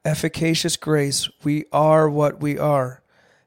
efficacious 0.04 0.76
grace, 0.76 1.28
we 1.44 1.64
are 1.72 2.08
what 2.08 2.40
we 2.40 2.58
are. 2.58 3.01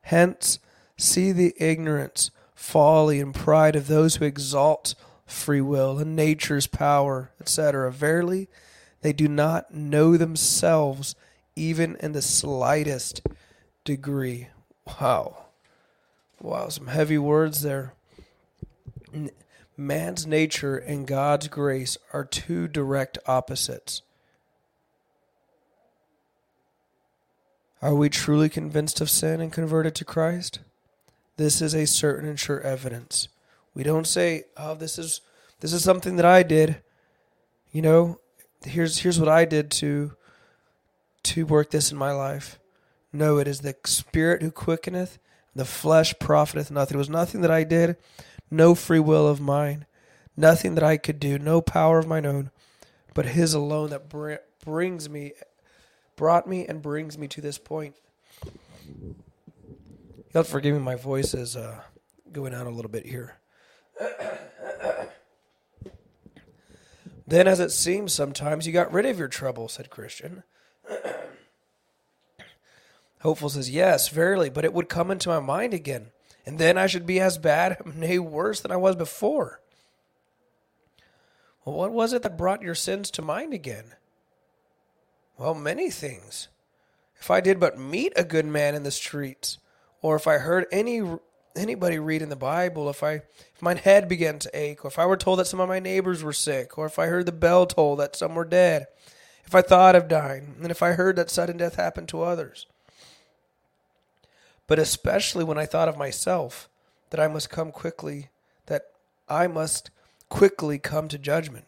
Hence, 0.06 0.60
see 0.98 1.32
the 1.32 1.56
ignorance, 1.58 2.30
folly, 2.54 3.20
and 3.20 3.34
pride 3.34 3.76
of 3.76 3.88
those 3.88 4.16
who 4.16 4.26
exalt 4.26 4.94
free 5.26 5.62
will 5.62 5.98
and 5.98 6.16
nature's 6.16 6.68
power, 6.68 7.32
etc. 7.42 7.92
Verily, 7.92 8.48
they 9.02 9.14
do 9.14 9.28
not 9.28 9.74
know 9.74 10.16
themselves 10.16 11.16
even 11.56 11.96
in 12.02 12.12
the 12.12 12.22
slightest 12.22 13.24
degree. 13.84 14.50
Wow. 14.86 15.46
Wow, 16.40 16.70
some 16.70 16.88
heavy 16.88 17.18
words 17.18 17.64
there. 17.64 17.94
Man's 19.76 20.28
nature 20.28 20.78
and 20.78 21.08
God's 21.08 21.48
grace 21.48 21.98
are 22.14 22.26
two 22.26 22.68
direct 22.68 23.18
opposites. 23.26 24.04
Are 27.82 27.94
we 27.94 28.10
truly 28.10 28.50
convinced 28.50 29.02
of 29.02 29.10
sin 29.10 29.42
and 29.42 29.52
converted 29.52 29.96
to 29.96 30.06
Christ? 30.06 30.60
This 31.38 31.62
is 31.62 31.74
a 31.74 31.86
certain 31.86 32.28
and 32.28 32.40
sure 32.40 32.62
evidence. 32.62 33.28
We 33.74 33.84
don't 33.84 34.08
say, 34.08 34.46
"Oh, 34.56 34.76
this 34.76 34.98
is 34.98 35.22
this 35.60 35.74
is 35.74 35.84
something 35.84 36.16
that 36.16 36.26
I 36.26 36.44
did." 36.44 36.82
You 37.72 37.82
know, 37.82 38.20
here's 38.64 39.00
here's 39.00 39.20
what 39.20 39.30
I 39.30 39.46
did 39.46 39.70
to 39.72 40.16
to 41.24 41.46
work 41.46 41.72
this 41.72 41.92
in 41.92 41.98
my 41.98 42.12
life. 42.12 42.60
No, 43.12 43.38
it 43.38 43.48
is 43.48 43.62
the 43.62 43.76
spirit 43.86 44.42
who 44.42 44.52
quickeneth, 44.52 45.20
the 45.56 45.66
flesh 45.66 46.14
profiteth 46.20 46.72
nothing. 46.72 46.96
It 46.96 47.00
was 47.00 47.10
nothing 47.10 47.42
that 47.42 47.52
I 47.52 47.64
did, 47.64 47.98
no 48.50 48.76
free 48.76 49.00
will 49.00 49.28
of 49.28 49.42
mine, 49.42 49.86
nothing 50.38 50.76
that 50.76 50.84
I 50.84 50.98
could 50.98 51.20
do, 51.20 51.38
no 51.38 51.62
power 51.62 52.00
of 52.00 52.08
mine 52.08 52.26
own, 52.26 52.52
but 53.14 53.28
his 53.28 53.54
alone 53.54 53.90
that 53.90 54.10
br- 54.10 54.36
brings 54.64 55.10
me 55.10 55.34
brought 56.16 56.48
me 56.48 56.66
and 56.66 56.82
brings 56.82 57.18
me 57.18 57.28
to 57.28 57.42
this 57.42 57.58
point. 57.58 57.96
You'll 60.34 60.44
forgive 60.44 60.74
me 60.74 60.82
my 60.82 60.96
voice 60.96 61.34
is 61.34 61.56
uh, 61.56 61.82
going 62.32 62.54
out 62.54 62.68
a 62.68 62.72
little 62.72 62.92
bit 62.92 63.06
here. 63.06 63.38
Then, 67.28 67.48
as 67.48 67.60
it 67.60 67.72
seems 67.72 68.14
sometimes, 68.14 68.68
you 68.68 68.74
got 68.74 68.94
rid 68.94 69.06
of 69.06 69.18
your 69.18 69.28
trouble, 69.28 69.68
said 69.68 69.90
Christian. 69.90 70.44
Hopeful 73.22 73.50
says, 73.50 73.70
Yes, 73.70 74.10
verily, 74.10 74.50
but 74.52 74.66
it 74.66 74.74
would 74.74 74.90
come 74.90 75.10
into 75.10 75.30
my 75.30 75.40
mind 75.40 75.74
again, 75.74 76.12
and 76.46 76.60
then 76.60 76.78
I 76.78 76.86
should 76.86 77.08
be 77.08 77.20
as 77.20 77.40
bad, 77.40 77.84
nay, 77.96 78.20
worse 78.20 78.62
than 78.62 78.72
I 78.72 78.76
was 78.76 78.96
before. 78.96 79.62
Well, 81.64 81.76
what 81.76 81.92
was 81.92 82.14
it 82.14 82.22
that 82.22 82.38
brought 82.38 82.62
your 82.62 82.76
sins 82.76 83.10
to 83.12 83.24
mind 83.24 83.54
again? 83.54 83.96
Well, 85.38 85.54
many 85.54 85.90
things. 85.90 86.48
If 87.20 87.30
I 87.30 87.42
did 87.42 87.60
but 87.60 87.78
meet 87.78 88.14
a 88.16 88.24
good 88.24 88.46
man 88.46 88.76
in 88.76 88.84
the 88.84 88.92
streets, 88.92 89.58
or 90.02 90.16
if 90.16 90.28
I 90.28 90.38
heard 90.38 90.66
any 90.72 91.02
anybody 91.56 91.98
read 91.98 92.22
in 92.22 92.30
the 92.30 92.36
Bible, 92.36 92.90
if 92.90 93.02
I 93.02 93.14
if 93.14 93.62
my 93.62 93.74
head 93.74 94.08
began 94.08 94.40
to 94.40 94.52
ache, 94.54 94.86
or 94.86 94.90
if 94.90 95.00
I 95.00 95.06
were 95.06 95.18
told 95.18 95.40
that 95.40 95.48
some 95.48 95.60
of 95.60 95.70
my 95.70 95.80
neighbors 95.80 96.24
were 96.24 96.34
sick, 96.34 96.78
or 96.78 96.86
if 96.86 97.00
I 97.00 97.08
heard 97.08 97.26
the 97.26 97.32
bell 97.32 97.66
toll 97.66 97.96
that 97.98 98.16
some 98.16 98.36
were 98.36 98.46
dead, 98.46 98.88
if 99.46 99.56
I 99.56 99.62
thought 99.62 99.96
of 99.96 100.08
dying, 100.08 100.56
and 100.62 100.72
if 100.72 100.82
I 100.82 100.94
heard 100.94 101.16
that 101.16 101.30
sudden 101.30 101.58
death 101.58 101.76
happened 101.76 102.10
to 102.10 102.22
others. 102.22 102.68
But 104.68 104.80
especially 104.80 105.44
when 105.44 105.58
I 105.58 105.66
thought 105.66 105.90
of 105.90 105.98
myself, 105.98 106.70
that 107.10 107.20
I 107.20 107.28
must 107.28 107.50
come 107.50 107.72
quickly, 107.72 108.30
that 108.66 108.88
I 109.30 109.48
must 109.48 109.92
quickly 110.30 110.80
come 110.80 111.08
to 111.10 111.18
judgment. 111.18 111.66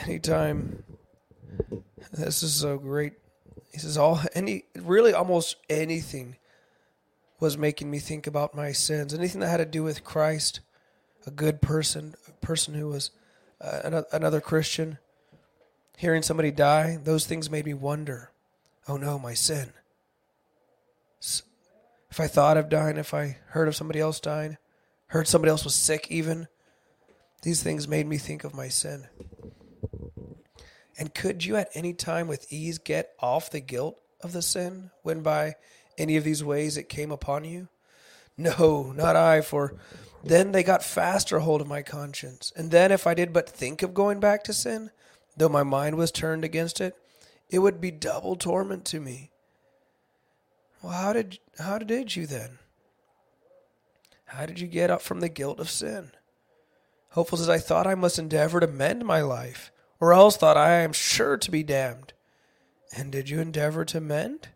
Anytime, 0.00 0.82
this 2.12 2.42
is 2.42 2.54
so 2.54 2.78
great 2.78 3.14
he 3.72 3.78
says 3.78 3.96
all 3.96 4.20
any 4.34 4.64
really 4.76 5.14
almost 5.14 5.56
anything 5.68 6.36
was 7.40 7.58
making 7.58 7.90
me 7.90 7.98
think 7.98 8.26
about 8.26 8.54
my 8.54 8.70
sins. 8.70 9.12
Anything 9.12 9.40
that 9.40 9.48
had 9.48 9.56
to 9.56 9.64
do 9.64 9.82
with 9.82 10.04
Christ, 10.04 10.60
a 11.26 11.30
good 11.30 11.60
person, 11.60 12.14
a 12.28 12.32
person 12.46 12.74
who 12.74 12.88
was 12.88 13.10
uh, 13.60 14.02
another 14.12 14.40
Christian, 14.40 14.98
hearing 15.96 16.22
somebody 16.22 16.52
die, 16.52 16.98
those 17.02 17.26
things 17.26 17.50
made 17.50 17.64
me 17.64 17.74
wonder. 17.74 18.30
Oh 18.86 18.96
no, 18.96 19.18
my 19.18 19.34
sin. 19.34 19.72
If 22.10 22.20
I 22.20 22.28
thought 22.28 22.56
of 22.56 22.68
dying, 22.68 22.96
if 22.96 23.12
I 23.14 23.38
heard 23.48 23.66
of 23.66 23.74
somebody 23.74 23.98
else 23.98 24.20
dying, 24.20 24.58
heard 25.08 25.26
somebody 25.26 25.50
else 25.50 25.64
was 25.64 25.74
sick, 25.74 26.08
even, 26.10 26.46
these 27.42 27.62
things 27.62 27.88
made 27.88 28.06
me 28.06 28.18
think 28.18 28.44
of 28.44 28.54
my 28.54 28.68
sin. 28.68 29.08
And 30.98 31.14
could 31.14 31.44
you 31.44 31.56
at 31.56 31.70
any 31.74 31.94
time 31.94 32.28
with 32.28 32.52
ease 32.52 32.78
get 32.78 33.10
off 33.20 33.50
the 33.50 33.60
guilt 33.60 33.98
of 34.20 34.32
the 34.32 34.42
sin 34.42 34.90
when 35.02 35.22
by 35.22 35.54
any 35.98 36.16
of 36.16 36.24
these 36.24 36.44
ways 36.44 36.76
it 36.76 36.88
came 36.88 37.10
upon 37.10 37.44
you? 37.44 37.68
No, 38.36 38.92
not 38.92 39.16
I, 39.16 39.40
for 39.40 39.74
then 40.24 40.52
they 40.52 40.62
got 40.62 40.82
faster 40.82 41.40
hold 41.40 41.60
of 41.60 41.66
my 41.68 41.82
conscience. 41.82 42.52
And 42.56 42.70
then 42.70 42.92
if 42.92 43.06
I 43.06 43.14
did 43.14 43.32
but 43.32 43.48
think 43.48 43.82
of 43.82 43.94
going 43.94 44.20
back 44.20 44.44
to 44.44 44.52
sin, 44.52 44.90
though 45.36 45.48
my 45.48 45.62
mind 45.62 45.96
was 45.96 46.10
turned 46.10 46.44
against 46.44 46.80
it, 46.80 46.94
it 47.50 47.58
would 47.58 47.80
be 47.80 47.90
double 47.90 48.36
torment 48.36 48.84
to 48.86 49.00
me. 49.00 49.30
Well, 50.82 50.92
how 50.92 51.12
did 51.12 51.38
how 51.58 51.78
did 51.78 52.16
you 52.16 52.26
then? 52.26 52.58
How 54.26 54.46
did 54.46 54.60
you 54.60 54.66
get 54.66 54.90
up 54.90 55.02
from 55.02 55.20
the 55.20 55.28
guilt 55.28 55.60
of 55.60 55.68
sin? 55.68 56.12
Hopeful 57.10 57.36
says, 57.36 57.50
I 57.50 57.58
thought 57.58 57.86
I 57.86 57.94
must 57.94 58.18
endeavor 58.18 58.60
to 58.60 58.66
mend 58.66 59.04
my 59.04 59.20
life, 59.20 59.70
or 60.02 60.12
else 60.12 60.36
thought 60.36 60.56
I 60.56 60.80
am 60.80 60.92
sure 60.92 61.36
to 61.36 61.48
be 61.48 61.62
damned. 61.62 62.12
And 62.92 63.12
did 63.12 63.30
you 63.30 63.38
endeavor 63.38 63.84
to 63.84 64.00
mend? 64.00 64.48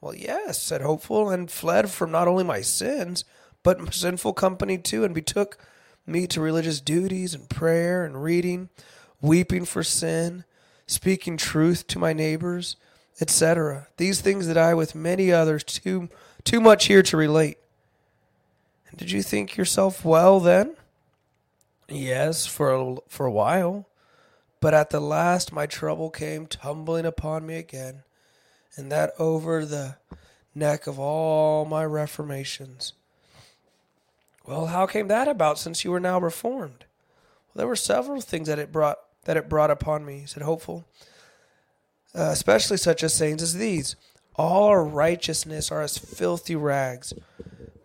Well, 0.00 0.14
yes, 0.14 0.62
said 0.62 0.80
Hopeful, 0.80 1.28
and 1.28 1.50
fled 1.50 1.90
from 1.90 2.10
not 2.10 2.26
only 2.26 2.42
my 2.42 2.62
sins, 2.62 3.26
but 3.62 3.92
sinful 3.92 4.32
company 4.32 4.78
too, 4.78 5.04
and 5.04 5.14
betook 5.14 5.58
me 6.06 6.26
to 6.28 6.40
religious 6.40 6.80
duties 6.80 7.34
and 7.34 7.50
prayer 7.50 8.02
and 8.02 8.24
reading, 8.24 8.70
weeping 9.20 9.66
for 9.66 9.82
sin, 9.82 10.44
speaking 10.86 11.36
truth 11.36 11.86
to 11.88 11.98
my 11.98 12.14
neighbors, 12.14 12.76
etc. 13.20 13.88
These 13.98 14.22
things 14.22 14.46
that 14.46 14.56
I, 14.56 14.72
with 14.72 14.94
many 14.94 15.30
others, 15.30 15.64
too 15.64 16.08
too 16.44 16.62
much 16.62 16.86
here 16.86 17.02
to 17.02 17.16
relate. 17.18 17.58
And 18.88 18.98
did 18.98 19.10
you 19.10 19.22
think 19.22 19.58
yourself 19.58 20.02
well 20.02 20.40
then? 20.40 20.76
Yes, 21.90 22.46
for 22.46 22.72
a, 22.72 22.96
for 23.06 23.26
a 23.26 23.30
while. 23.30 23.86
But 24.62 24.74
at 24.74 24.90
the 24.90 25.00
last 25.00 25.52
my 25.52 25.66
trouble 25.66 26.08
came 26.08 26.46
tumbling 26.46 27.04
upon 27.04 27.44
me 27.44 27.56
again, 27.56 28.04
and 28.76 28.92
that 28.92 29.12
over 29.18 29.66
the 29.66 29.96
neck 30.54 30.86
of 30.86 31.00
all 31.00 31.64
my 31.64 31.84
reformations. 31.84 32.92
Well, 34.46 34.66
how 34.66 34.86
came 34.86 35.08
that 35.08 35.26
about 35.26 35.58
since 35.58 35.84
you 35.84 35.90
were 35.90 35.98
now 35.98 36.20
reformed? 36.20 36.84
Well, 37.48 37.56
there 37.56 37.66
were 37.66 37.74
several 37.74 38.20
things 38.20 38.46
that 38.46 38.60
it 38.60 38.70
brought 38.70 39.00
that 39.24 39.36
it 39.36 39.48
brought 39.48 39.72
upon 39.72 40.04
me, 40.04 40.26
said 40.26 40.44
Hopeful. 40.44 40.84
Uh, 42.14 42.30
especially 42.30 42.76
such 42.76 43.02
as 43.02 43.12
sayings 43.12 43.42
as 43.42 43.54
these 43.54 43.96
All 44.36 44.68
our 44.68 44.84
righteousness 44.84 45.72
are 45.72 45.82
as 45.82 45.98
filthy 45.98 46.54
rags. 46.54 47.12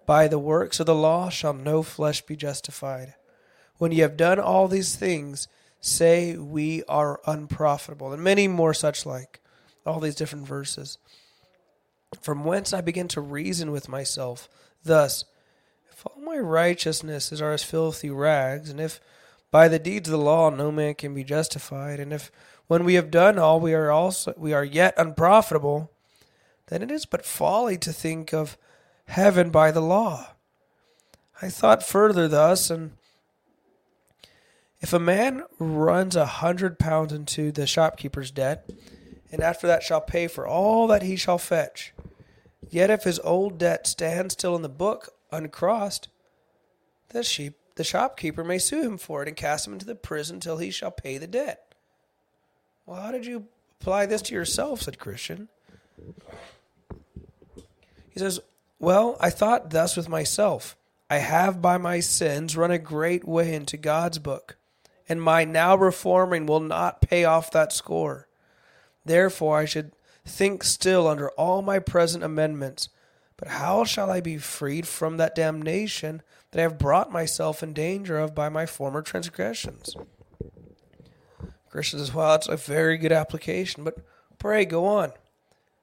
By 0.06 0.28
the 0.28 0.38
works 0.38 0.80
of 0.80 0.86
the 0.86 0.94
law 0.94 1.30
shall 1.30 1.54
no 1.54 1.82
flesh 1.82 2.22
be 2.22 2.36
justified. 2.36 3.16
When 3.80 3.92
ye 3.92 4.00
have 4.00 4.16
done 4.16 4.40
all 4.40 4.68
these 4.68 4.96
things, 4.96 5.48
say 5.80 6.36
we 6.36 6.84
are 6.86 7.20
unprofitable. 7.26 8.14
And 8.14 8.24
many 8.24 8.48
more 8.48 8.74
such 8.74 9.06
like. 9.06 9.40
All 9.86 10.02
these 10.02 10.16
different 10.16 10.46
verses. 10.46 10.98
From 12.22 12.44
whence 12.44 12.74
I 12.74 12.82
begin 12.82 13.08
to 13.10 13.22
reason 13.22 13.72
with 13.72 13.88
myself, 13.88 14.50
thus, 14.84 15.24
if 15.90 16.06
all 16.06 16.22
my 16.22 16.38
righteousnesses 16.38 17.42
are 17.42 17.54
as 17.54 17.64
filthy 17.64 18.10
rags, 18.10 18.70
and 18.70 18.82
if 18.82 19.00
by 19.50 19.70
the 19.70 19.80
deeds 19.80 20.10
of 20.10 20.12
the 20.12 20.18
law 20.18 20.50
no 20.50 20.74
man 20.74 20.96
can 20.96 21.14
be 21.14 21.24
justified, 21.24 22.02
and 22.02 22.12
if 22.12 22.32
when 22.68 22.84
we 22.84 22.96
have 22.96 23.10
done 23.10 23.40
all 23.40 23.62
we 23.62 23.74
are 23.74 23.90
also 23.90 24.34
we 24.36 24.52
are 24.52 24.64
yet 24.64 24.94
unprofitable, 24.98 25.90
then 26.68 26.82
it 26.82 26.92
is 26.92 27.06
but 27.06 27.26
folly 27.26 27.78
to 27.78 27.94
think 27.94 28.34
of 28.34 28.58
heaven 29.06 29.50
by 29.50 29.72
the 29.72 29.82
law. 29.82 30.32
I 31.42 31.48
thought 31.48 31.82
further 31.82 32.28
thus, 32.28 32.70
and 32.70 32.97
if 34.80 34.94
a 34.94 35.00
man 35.00 35.44
runs 35.60 36.16
a 36.16 36.26
hundred 36.26 36.80
pounds 36.80 37.12
into 37.12 37.52
the 37.52 37.68
shopkeeper's 37.68 38.32
debt, 38.32 38.70
and 39.32 39.42
after 39.42 39.68
that 39.68 39.84
shall 39.84 40.02
pay 40.02 40.28
for 40.28 40.48
all 40.48 40.88
that 40.88 41.04
he 41.04 41.16
shall 41.16 41.38
fetch, 41.38 41.94
yet 42.70 42.90
if 42.90 43.04
his 43.04 43.20
old 43.20 43.58
debt 43.58 43.88
stands 43.88 44.34
still 44.34 44.56
in 44.56 44.62
the 44.62 44.70
book 44.70 45.14
uncrossed, 45.32 46.10
the 47.10 47.24
sheep 47.24 47.56
the 47.78 47.84
shopkeeper 47.84 48.44
may 48.44 48.58
sue 48.58 48.82
him 48.82 48.98
for 48.98 49.22
it 49.22 49.28
and 49.28 49.38
cast 49.38 49.68
him 49.68 49.74
into 49.74 49.86
the 49.86 49.96
prison 49.96 50.40
till 50.40 50.58
he 50.58 50.72
shall 50.72 50.92
pay 50.92 51.20
the 51.20 51.28
debt. 51.28 51.76
Well, 52.88 53.00
how 53.00 53.12
did 53.12 53.26
you 53.26 53.46
apply 53.80 54.08
this 54.08 54.24
to 54.24 54.34
yourself? 54.34 54.82
said 54.82 54.98
Christian. 54.98 55.48
He 58.10 58.20
says, 58.20 58.40
Well, 58.80 59.16
I 59.20 59.30
thought 59.30 59.70
thus 59.70 59.96
with 59.96 60.10
myself. 60.10 60.76
I 61.10 61.18
have 61.18 61.62
by 61.62 61.78
my 61.78 62.00
sins 62.00 62.58
run 62.58 62.72
a 62.72 62.80
great 62.80 63.28
way 63.28 63.54
into 63.54 63.78
God's 63.78 64.18
book, 64.18 64.58
and 65.10 65.22
my 65.22 65.44
now 65.46 65.76
reforming 65.76 66.46
will 66.46 66.60
not 66.60 67.02
pay 67.02 67.24
off 67.24 67.52
that 67.52 67.72
score. 67.72 68.28
Therefore, 69.06 69.60
I 69.60 69.66
should 69.66 69.94
think 70.26 70.64
still 70.64 71.08
under 71.08 71.30
all 71.32 71.62
my 71.62 71.80
present 71.80 72.24
amendments. 72.24 72.90
But 73.38 73.50
how 73.50 73.84
shall 73.84 74.10
I 74.10 74.20
be 74.20 74.38
freed 74.38 74.88
from 74.88 75.18
that 75.18 75.36
damnation 75.36 76.22
that 76.52 76.60
I 76.60 76.64
have 76.64 76.80
brought 76.80 77.12
myself 77.12 77.62
in 77.62 77.74
danger 77.74 78.18
of 78.18 78.34
by 78.34 78.50
my 78.50 78.66
former 78.66 79.02
transgressions? 79.02 79.96
Christian 81.70 82.00
says, 82.00 82.14
Well, 82.14 82.32
that's 82.32 82.48
a 82.48 82.58
very 82.58 82.98
good 82.98 83.12
application, 83.12 83.84
but 83.84 83.98
pray 84.40 84.66
go 84.66 84.86
on. 84.86 85.12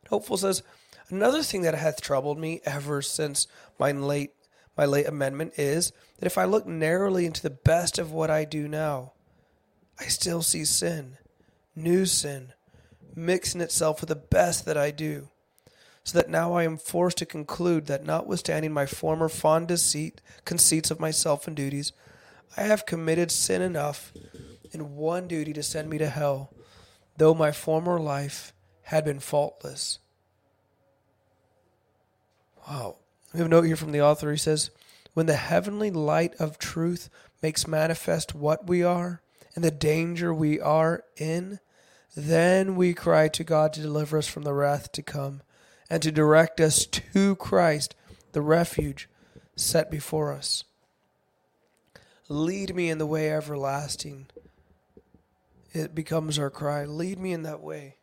Hopeful 0.09 0.37
says, 0.37 0.63
Another 1.09 1.43
thing 1.43 1.63
that 1.63 1.75
hath 1.75 2.01
troubled 2.01 2.39
me 2.39 2.61
ever 2.65 3.01
since 3.03 3.47
my 3.79 3.93
late 3.93 4.33
my 4.77 4.85
late 4.85 5.07
amendment 5.07 5.53
is 5.57 5.93
that 6.19 6.27
if 6.27 6.37
I 6.37 6.45
look 6.45 6.67
narrowly 6.67 7.27
into 7.27 7.43
the 7.43 7.51
best 7.51 7.99
of 7.99 8.11
what 8.11 8.31
I 8.31 8.45
do 8.45 8.67
now, 8.67 9.13
I 9.99 10.05
still 10.05 10.43
see 10.43 10.65
sin, 10.65 11.19
new 11.77 12.07
sin, 12.07 12.53
mixing 13.15 13.61
itself 13.61 14.01
with 14.01 14.09
the 14.09 14.17
best 14.17 14.65
that 14.67 14.77
I 14.77 14.91
do, 14.91 15.29
so 16.03 16.19
that 16.19 16.29
now 16.29 16.55
I 16.55 16.65
am 16.65 16.77
forced 16.77 17.19
to 17.19 17.27
conclude 17.27 17.87
that 17.87 18.05
notwithstanding 18.05 18.73
my 18.73 18.87
former 18.87 19.29
fond 19.29 19.69
deceit, 19.69 20.21
conceits 20.45 20.91
of 20.91 21.01
myself 21.01 21.47
and 21.47 21.57
duties, 21.57 21.93
I 22.57 22.63
have 22.63 22.87
committed 22.87 23.31
sin 23.31 23.63
enough 23.63 24.13
in 24.73 24.97
one 24.97 25.29
duty 25.29 25.53
to 25.53 25.63
send 25.63 25.89
me 25.89 25.99
to 25.99 26.09
hell, 26.09 26.53
though 27.17 27.35
my 27.35 27.53
former 27.53 27.99
life 27.99 28.53
had 28.83 29.05
been 29.05 29.21
faultless. 29.21 29.99
Wow. 32.69 32.97
We 33.33 33.39
have 33.39 33.47
a 33.47 33.51
note 33.51 33.63
here 33.63 33.77
from 33.77 33.93
the 33.93 34.03
author. 34.03 34.31
He 34.31 34.39
says, 34.39 34.71
When 35.15 35.27
the 35.27 35.37
heavenly 35.37 35.91
light 35.91 36.35
of 36.39 36.59
truth 36.59 37.09
makes 37.43 37.67
manifest 37.67 38.35
what 38.35 38.69
we 38.69 38.83
are 38.83 39.23
and 39.55 39.65
the 39.65 39.71
danger 39.71 40.33
we 40.35 40.61
are 40.61 41.05
in, 41.17 41.61
then 42.17 42.77
we 42.77 42.95
cry 42.95 43.29
to 43.29 43.45
God 43.45 43.73
to 43.73 43.83
deliver 43.83 44.19
us 44.19 44.29
from 44.29 44.43
the 44.43 44.55
wrath 44.55 44.93
to 44.93 45.03
come 45.03 45.43
and 45.91 46.03
to 46.03 46.13
direct 46.13 46.61
us 46.61 46.87
to 46.87 47.37
Christ, 47.37 47.95
the 48.33 48.41
refuge 48.41 49.09
set 49.57 49.91
before 49.91 50.33
us. 50.33 50.65
Lead 52.29 52.75
me 52.75 52.89
in 52.89 52.99
the 52.99 53.07
way 53.07 53.31
everlasting. 53.31 54.27
It 55.73 55.95
becomes 55.95 56.39
our 56.39 56.51
cry. 56.51 56.85
Lead 56.85 57.19
me 57.19 57.33
in 57.33 57.43
that 57.43 57.61
way. 57.61 57.97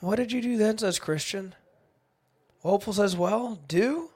What 0.00 0.16
did 0.16 0.32
you 0.32 0.40
do 0.40 0.56
then, 0.56 0.78
says 0.78 0.98
Christian? 0.98 1.54
Hopeful 2.62 2.92
says, 2.92 3.16
Well, 3.16 3.60
do? 3.68 4.10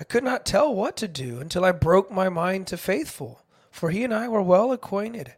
I 0.00 0.04
could 0.04 0.24
not 0.24 0.46
tell 0.46 0.74
what 0.74 0.96
to 0.96 1.08
do 1.08 1.40
until 1.40 1.62
I 1.62 1.72
broke 1.72 2.10
my 2.10 2.30
mind 2.30 2.66
to 2.68 2.78
faithful, 2.78 3.42
for 3.70 3.90
he 3.90 4.02
and 4.02 4.14
I 4.14 4.28
were 4.28 4.40
well 4.40 4.72
acquainted. 4.72 5.34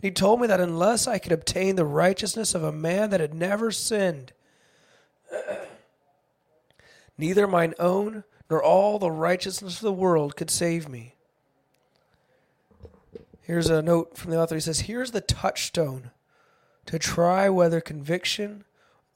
He 0.00 0.10
told 0.10 0.40
me 0.40 0.46
that 0.46 0.60
unless 0.60 1.06
I 1.06 1.18
could 1.18 1.32
obtain 1.32 1.76
the 1.76 1.84
righteousness 1.84 2.54
of 2.54 2.64
a 2.64 2.72
man 2.72 3.10
that 3.10 3.20
had 3.20 3.34
never 3.34 3.70
sinned, 3.70 4.32
neither 7.18 7.46
mine 7.46 7.74
own 7.78 8.24
nor 8.48 8.62
all 8.62 8.98
the 8.98 9.10
righteousness 9.10 9.76
of 9.76 9.82
the 9.82 9.92
world 9.92 10.36
could 10.36 10.50
save 10.50 10.88
me. 10.88 11.14
Here's 13.42 13.68
a 13.68 13.82
note 13.82 14.16
from 14.16 14.30
the 14.30 14.38
author. 14.38 14.54
He 14.54 14.60
says, 14.62 14.80
Here's 14.80 15.10
the 15.10 15.20
touchstone 15.20 16.12
to 16.86 16.98
try 16.98 17.50
whether 17.50 17.82
conviction 17.82 18.64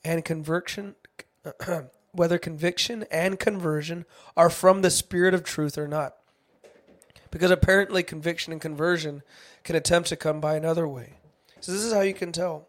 and 0.05 0.23
conversion 0.23 0.97
whether 2.13 2.39
conviction 2.39 3.05
and 3.11 3.39
conversion 3.39 4.05
are 4.37 4.51
from 4.51 4.83
the 4.83 4.91
spirit 4.91 5.35
of 5.35 5.43
truth 5.43 5.77
or 5.77 5.89
not. 5.89 6.15
Because 7.31 7.51
apparently 7.51 8.03
conviction 8.03 8.53
and 8.53 8.61
conversion 8.61 9.23
can 9.65 9.75
attempt 9.75 10.11
to 10.11 10.17
come 10.17 10.41
by 10.41 10.55
another 10.55 10.87
way. 10.87 11.15
So 11.61 11.73
this 11.73 11.83
is 11.83 11.93
how 11.93 12.03
you 12.03 12.15
can 12.15 12.33
tell. 12.33 12.69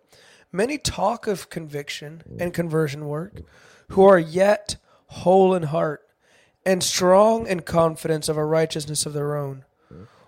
Many 0.52 0.78
talk 0.78 1.28
of 1.28 1.50
conviction 1.50 2.24
and 2.40 2.54
conversion 2.54 3.08
work 3.08 3.42
who 3.90 4.04
are 4.04 4.20
yet 4.20 4.78
whole 5.08 5.54
in 5.54 5.64
heart 5.64 6.08
and 6.66 6.82
strong 6.82 7.46
in 7.48 7.62
confidence 7.62 8.30
of 8.30 8.38
a 8.38 8.46
righteousness 8.46 9.06
of 9.06 9.14
their 9.14 9.36
own, 9.36 9.66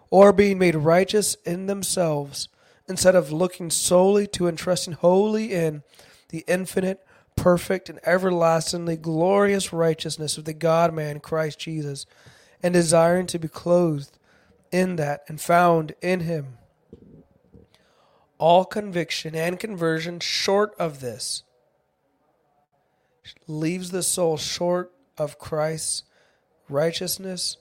or 0.10 0.34
being 0.34 0.58
made 0.60 0.76
righteous 0.76 1.36
in 1.46 1.68
themselves, 1.68 2.50
instead 2.90 3.16
of 3.16 3.32
looking 3.32 3.70
solely 3.70 4.28
to 4.28 4.48
and 4.48 4.58
trusting 4.58 4.94
wholly 4.94 5.54
in 5.54 5.84
the 6.30 6.44
infinite, 6.48 7.05
perfect, 7.36 7.90
and 7.90 8.00
everlastingly 8.04 8.98
glorious 8.98 9.72
righteousness 9.74 10.38
of 10.38 10.46
the 10.46 10.54
God 10.54 10.94
man 10.94 11.20
Christ 11.20 11.60
Jesus, 11.60 12.06
and 12.64 12.74
desiring 12.74 13.28
to 13.28 13.40
be 13.40 13.48
clothed 13.48 14.18
in 14.72 14.96
that 14.96 15.24
and 15.28 15.40
found 15.40 15.94
in 16.02 16.22
him. 16.22 16.58
All 18.38 18.66
conviction 18.66 19.36
and 19.36 19.60
conversion 19.60 20.20
short 20.20 20.74
of 20.78 21.00
this 21.00 21.44
leaves 23.48 23.92
the 23.92 24.04
soul 24.04 24.38
short 24.38 24.92
of 25.18 25.40
Christ's 25.40 26.04
righteousness, 26.70 27.58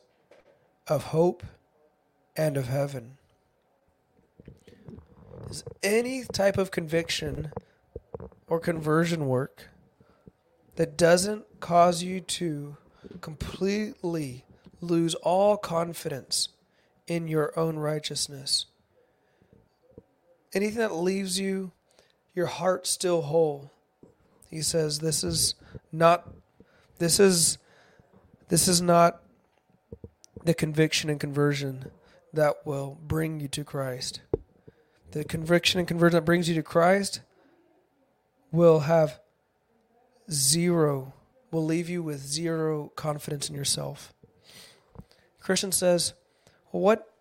of 0.88 1.04
hope, 1.04 1.42
and 2.36 2.56
of 2.56 2.68
heaven. 2.68 3.18
Is 5.48 5.64
any 5.82 6.24
type 6.24 6.58
of 6.58 6.70
conviction 6.70 7.52
or 8.46 8.60
conversion 8.60 9.26
work 9.26 9.68
that 10.76 10.96
doesn't 10.96 11.60
cause 11.60 12.02
you 12.02 12.20
to 12.20 12.76
completely 13.20 14.44
lose 14.80 15.14
all 15.16 15.56
confidence 15.56 16.48
in 17.06 17.28
your 17.28 17.58
own 17.58 17.76
righteousness. 17.76 18.66
Anything 20.52 20.78
that 20.78 20.94
leaves 20.94 21.38
you, 21.38 21.72
your 22.34 22.46
heart 22.46 22.86
still 22.86 23.22
whole. 23.22 23.70
He 24.50 24.62
says, 24.62 25.00
This 25.00 25.24
is 25.24 25.54
not 25.92 26.28
this 26.98 27.18
is 27.18 27.58
this 28.48 28.68
is 28.68 28.80
not 28.80 29.20
the 30.44 30.54
conviction 30.54 31.10
and 31.10 31.18
conversion 31.18 31.90
that 32.32 32.66
will 32.66 32.98
bring 33.02 33.40
you 33.40 33.48
to 33.48 33.64
Christ. 33.64 34.20
The 35.12 35.24
conviction 35.24 35.78
and 35.78 35.88
conversion 35.88 36.16
that 36.16 36.24
brings 36.24 36.48
you 36.48 36.54
to 36.56 36.62
Christ 36.62 37.20
will 38.54 38.80
have 38.80 39.20
zero, 40.30 41.12
will 41.50 41.64
leave 41.64 41.88
you 41.88 42.02
with 42.02 42.20
zero 42.20 42.92
confidence 42.94 43.48
in 43.48 43.54
yourself. 43.54 44.14
Christian 45.40 45.72
says, 45.72 46.14
"What? 46.70 47.12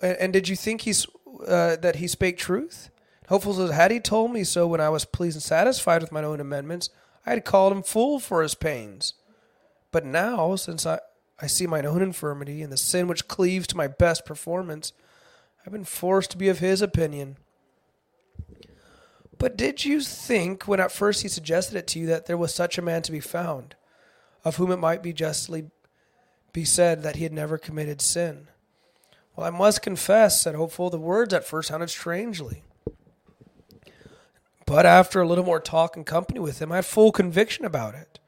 And 0.00 0.32
did 0.32 0.48
you 0.48 0.56
think 0.56 0.82
he's 0.82 1.06
uh, 1.46 1.76
that 1.76 1.96
he 1.96 2.06
spake 2.06 2.38
truth?" 2.38 2.90
Hopeful 3.28 3.54
says, 3.54 3.70
"Had 3.70 3.90
he 3.90 4.00
told 4.00 4.32
me 4.32 4.44
so 4.44 4.66
when 4.66 4.80
I 4.80 4.90
was 4.90 5.04
pleased 5.04 5.36
and 5.36 5.42
satisfied 5.42 6.02
with 6.02 6.12
mine 6.12 6.24
own 6.24 6.40
amendments, 6.40 6.90
I 7.26 7.30
had 7.30 7.44
called 7.44 7.72
him 7.72 7.82
fool 7.82 8.20
for 8.20 8.42
his 8.42 8.54
pains. 8.54 9.14
But 9.90 10.04
now, 10.04 10.54
since 10.56 10.86
I 10.86 11.00
I 11.40 11.46
see 11.48 11.66
mine 11.66 11.86
own 11.86 12.02
infirmity 12.02 12.62
and 12.62 12.72
the 12.72 12.76
sin 12.76 13.08
which 13.08 13.26
cleaves 13.28 13.66
to 13.68 13.76
my 13.76 13.88
best 13.88 14.24
performance, 14.24 14.92
I've 15.66 15.72
been 15.72 15.84
forced 15.84 16.30
to 16.32 16.36
be 16.36 16.48
of 16.48 16.58
his 16.58 16.82
opinion." 16.82 17.38
But 19.42 19.56
did 19.56 19.84
you 19.84 20.00
think, 20.00 20.68
when 20.68 20.78
at 20.78 20.92
first 20.92 21.22
he 21.22 21.28
suggested 21.28 21.76
it 21.76 21.88
to 21.88 21.98
you, 21.98 22.06
that 22.06 22.26
there 22.26 22.36
was 22.36 22.54
such 22.54 22.78
a 22.78 22.82
man 22.82 23.02
to 23.02 23.10
be 23.10 23.18
found, 23.18 23.74
of 24.44 24.54
whom 24.54 24.70
it 24.70 24.76
might 24.76 25.02
be 25.02 25.12
justly 25.12 25.64
be 26.52 26.64
said 26.64 27.02
that 27.02 27.16
he 27.16 27.24
had 27.24 27.32
never 27.32 27.58
committed 27.58 28.00
sin? 28.00 28.46
Well, 29.34 29.44
I 29.44 29.50
must 29.50 29.82
confess, 29.82 30.40
said 30.40 30.54
Hopeful, 30.54 30.90
the 30.90 30.98
words 31.00 31.34
at 31.34 31.44
first 31.44 31.70
sounded 31.70 31.90
strangely. 31.90 32.62
But 34.64 34.86
after 34.86 35.20
a 35.20 35.26
little 35.26 35.44
more 35.44 35.58
talk 35.58 35.96
and 35.96 36.06
company 36.06 36.38
with 36.38 36.62
him, 36.62 36.70
I 36.70 36.76
had 36.76 36.86
full 36.86 37.10
conviction 37.10 37.64
about 37.64 37.96
it. 37.96 38.20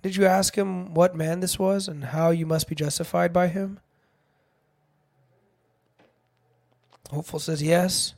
Did 0.00 0.16
you 0.16 0.24
ask 0.24 0.56
him 0.56 0.94
what 0.94 1.14
man 1.14 1.40
this 1.40 1.58
was 1.58 1.86
and 1.86 2.02
how 2.02 2.30
you 2.30 2.46
must 2.46 2.66
be 2.66 2.74
justified 2.74 3.34
by 3.34 3.48
him? 3.48 3.78
Hopeful 7.10 7.40
says, 7.40 7.62
Yes. 7.62 8.14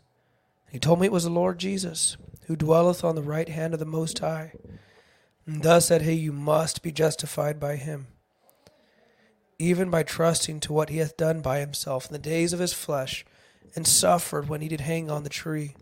He 0.70 0.79
told 0.79 1.00
me 1.00 1.07
it 1.07 1.12
was 1.12 1.24
the 1.24 1.31
Lord 1.31 1.59
Jesus, 1.59 2.16
who 2.46 2.57
dwelleth 2.57 3.05
on 3.05 3.14
the 3.14 3.22
right 3.22 3.48
hand 3.48 3.72
of 3.72 3.81
the 3.81 3.87
Most 3.87 4.18
High. 4.18 4.52
And 5.46 5.62
thus 5.62 5.87
said 5.87 6.02
he, 6.02 6.12
You 6.12 6.33
must 6.33 6.83
be 6.83 6.92
justified 6.92 7.61
by 7.61 7.76
him, 7.76 8.09
even 9.59 9.90
by 9.90 10.02
trusting 10.02 10.61
to 10.61 10.72
what 10.72 10.90
he 10.90 10.98
hath 10.98 11.16
done 11.16 11.40
by 11.40 11.61
himself 11.61 12.07
in 12.07 12.12
the 12.12 12.18
days 12.18 12.52
of 12.52 12.59
his 12.59 12.72
flesh, 12.72 13.24
and 13.74 13.87
suffered 13.87 14.48
when 14.48 14.61
he 14.61 14.68
did 14.68 14.81
hang 14.81 15.11
on 15.11 15.22
the 15.22 15.29
tree. 15.29 15.74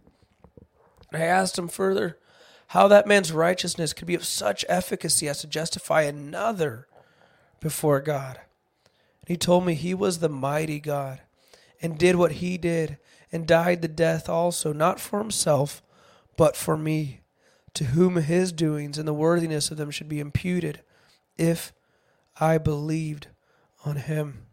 And 1.13 1.23
I 1.23 1.27
asked 1.27 1.59
him 1.59 1.69
further 1.69 2.19
how 2.69 2.89
that 2.89 3.07
man's 3.07 3.33
righteousness 3.33 3.93
could 3.93 4.07
be 4.07 4.15
of 4.15 4.25
such 4.25 4.65
efficacy 4.69 5.29
as 5.29 5.41
to 5.41 5.47
justify 5.47 6.03
another 6.03 6.89
before 7.61 8.01
God. 8.01 8.41
And 9.21 9.29
he 9.29 9.37
told 9.37 9.65
me 9.65 9.75
he 9.75 9.95
was 9.95 10.19
the 10.19 10.29
mighty 10.29 10.81
God, 10.81 11.21
and 11.81 11.99
did 11.99 12.17
what 12.17 12.33
he 12.33 12.59
did 12.59 12.99
and 13.35 13.49
died 13.49 13.83
the 13.83 13.89
death 13.89 14.29
also, 14.29 14.73
not 14.73 15.01
for 15.01 15.19
himself, 15.19 15.83
but 16.37 16.55
for 16.57 16.77
me, 16.77 17.21
to 17.75 17.87
whom 17.87 18.15
his 18.15 18.53
doings 18.53 18.97
and 18.97 19.09
the 19.09 19.13
worthiness 19.13 19.73
of 19.73 19.77
them 19.77 19.91
should 19.91 20.09
be 20.09 20.21
imputed, 20.21 20.83
if 21.37 21.73
I 22.41 22.59
believed 22.59 23.27
on 23.85 23.97
him. 23.97 24.47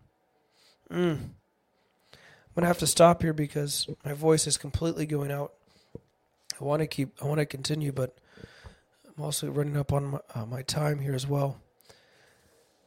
Mm. 0.91 1.13
I'm 1.13 2.55
going 2.55 2.63
to 2.63 2.65
have 2.65 2.79
to 2.79 2.87
stop 2.87 3.21
here 3.21 3.33
because 3.33 3.87
my 4.03 4.13
voice 4.13 4.47
is 4.47 4.57
completely 4.57 5.05
going 5.05 5.31
out. 5.31 5.53
I 6.59 6.63
want 6.63 6.79
to 6.79 6.87
keep, 6.87 7.13
I 7.21 7.27
want 7.27 7.37
to 7.37 7.45
continue, 7.45 7.91
but 7.91 8.17
I'm 9.15 9.23
also 9.23 9.51
running 9.51 9.77
up 9.77 9.93
on 9.93 10.05
my, 10.05 10.19
uh, 10.33 10.47
my 10.47 10.63
time 10.63 10.97
here 10.97 11.13
as 11.13 11.27
well. 11.27 11.61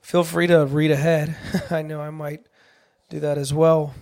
Feel 0.03 0.25
free 0.25 0.49
to 0.49 0.67
read 0.67 0.91
ahead. 0.91 1.37
I 1.71 1.83
know 1.83 2.01
I 2.01 2.11
might 2.11 2.47
do 3.11 3.21
that 3.21 3.39
as 3.39 3.55
well. 3.55 3.95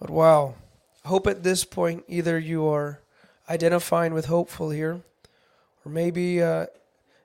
But 0.00 0.10
wow. 0.10 0.56
Hope 1.04 1.26
at 1.26 1.42
this 1.42 1.64
point 1.64 2.04
either 2.08 2.38
you 2.38 2.66
are 2.66 3.00
identifying 3.48 4.14
with 4.14 4.26
hopeful 4.26 4.70
here, 4.70 5.00
or 5.84 5.90
maybe 5.90 6.42
uh, 6.42 6.66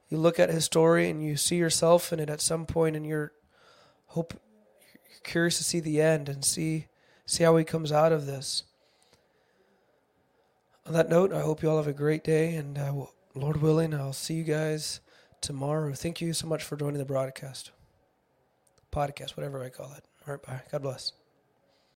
you 0.10 0.18
look 0.18 0.40
at 0.40 0.50
his 0.50 0.66
story 0.66 1.10
and 1.10 1.24
you 1.24 1.36
see 1.36 1.58
yourself 1.58 2.14
in 2.14 2.20
it 2.20 2.30
at 2.30 2.42
some 2.42 2.66
point, 2.66 2.96
and 2.96 3.06
you're 3.06 3.32
hope 4.08 4.34
you're 4.34 5.20
curious 5.24 5.58
to 5.58 5.64
see 5.64 5.80
the 5.80 6.02
end 6.02 6.30
and 6.30 6.46
see 6.46 6.88
see 7.26 7.44
how 7.44 7.58
he 7.58 7.64
comes 7.64 7.92
out 7.92 8.12
of 8.12 8.26
this. 8.26 8.64
On 10.86 10.94
that 10.94 11.10
note, 11.10 11.34
I 11.34 11.42
hope 11.42 11.64
you 11.64 11.70
all 11.70 11.78
have 11.78 11.88
a 11.88 11.94
great 11.94 12.24
day, 12.24 12.56
and 12.56 12.78
uh, 12.78 12.94
Lord 13.34 13.62
willing, 13.62 13.94
I'll 13.94 14.14
see 14.14 14.36
you 14.36 14.44
guys 14.44 15.02
tomorrow. 15.42 15.94
Thank 15.94 16.22
you 16.22 16.34
so 16.34 16.48
much 16.48 16.64
for 16.64 16.78
joining 16.78 17.00
the 17.00 17.06
broadcast, 17.06 17.72
podcast, 18.92 19.36
whatever 19.36 19.64
I 19.64 19.70
call 19.70 19.92
it. 19.94 20.06
All 20.28 20.36
right, 20.36 20.44
bye. 20.44 20.62
God 20.72 20.84
bless. 20.84 21.25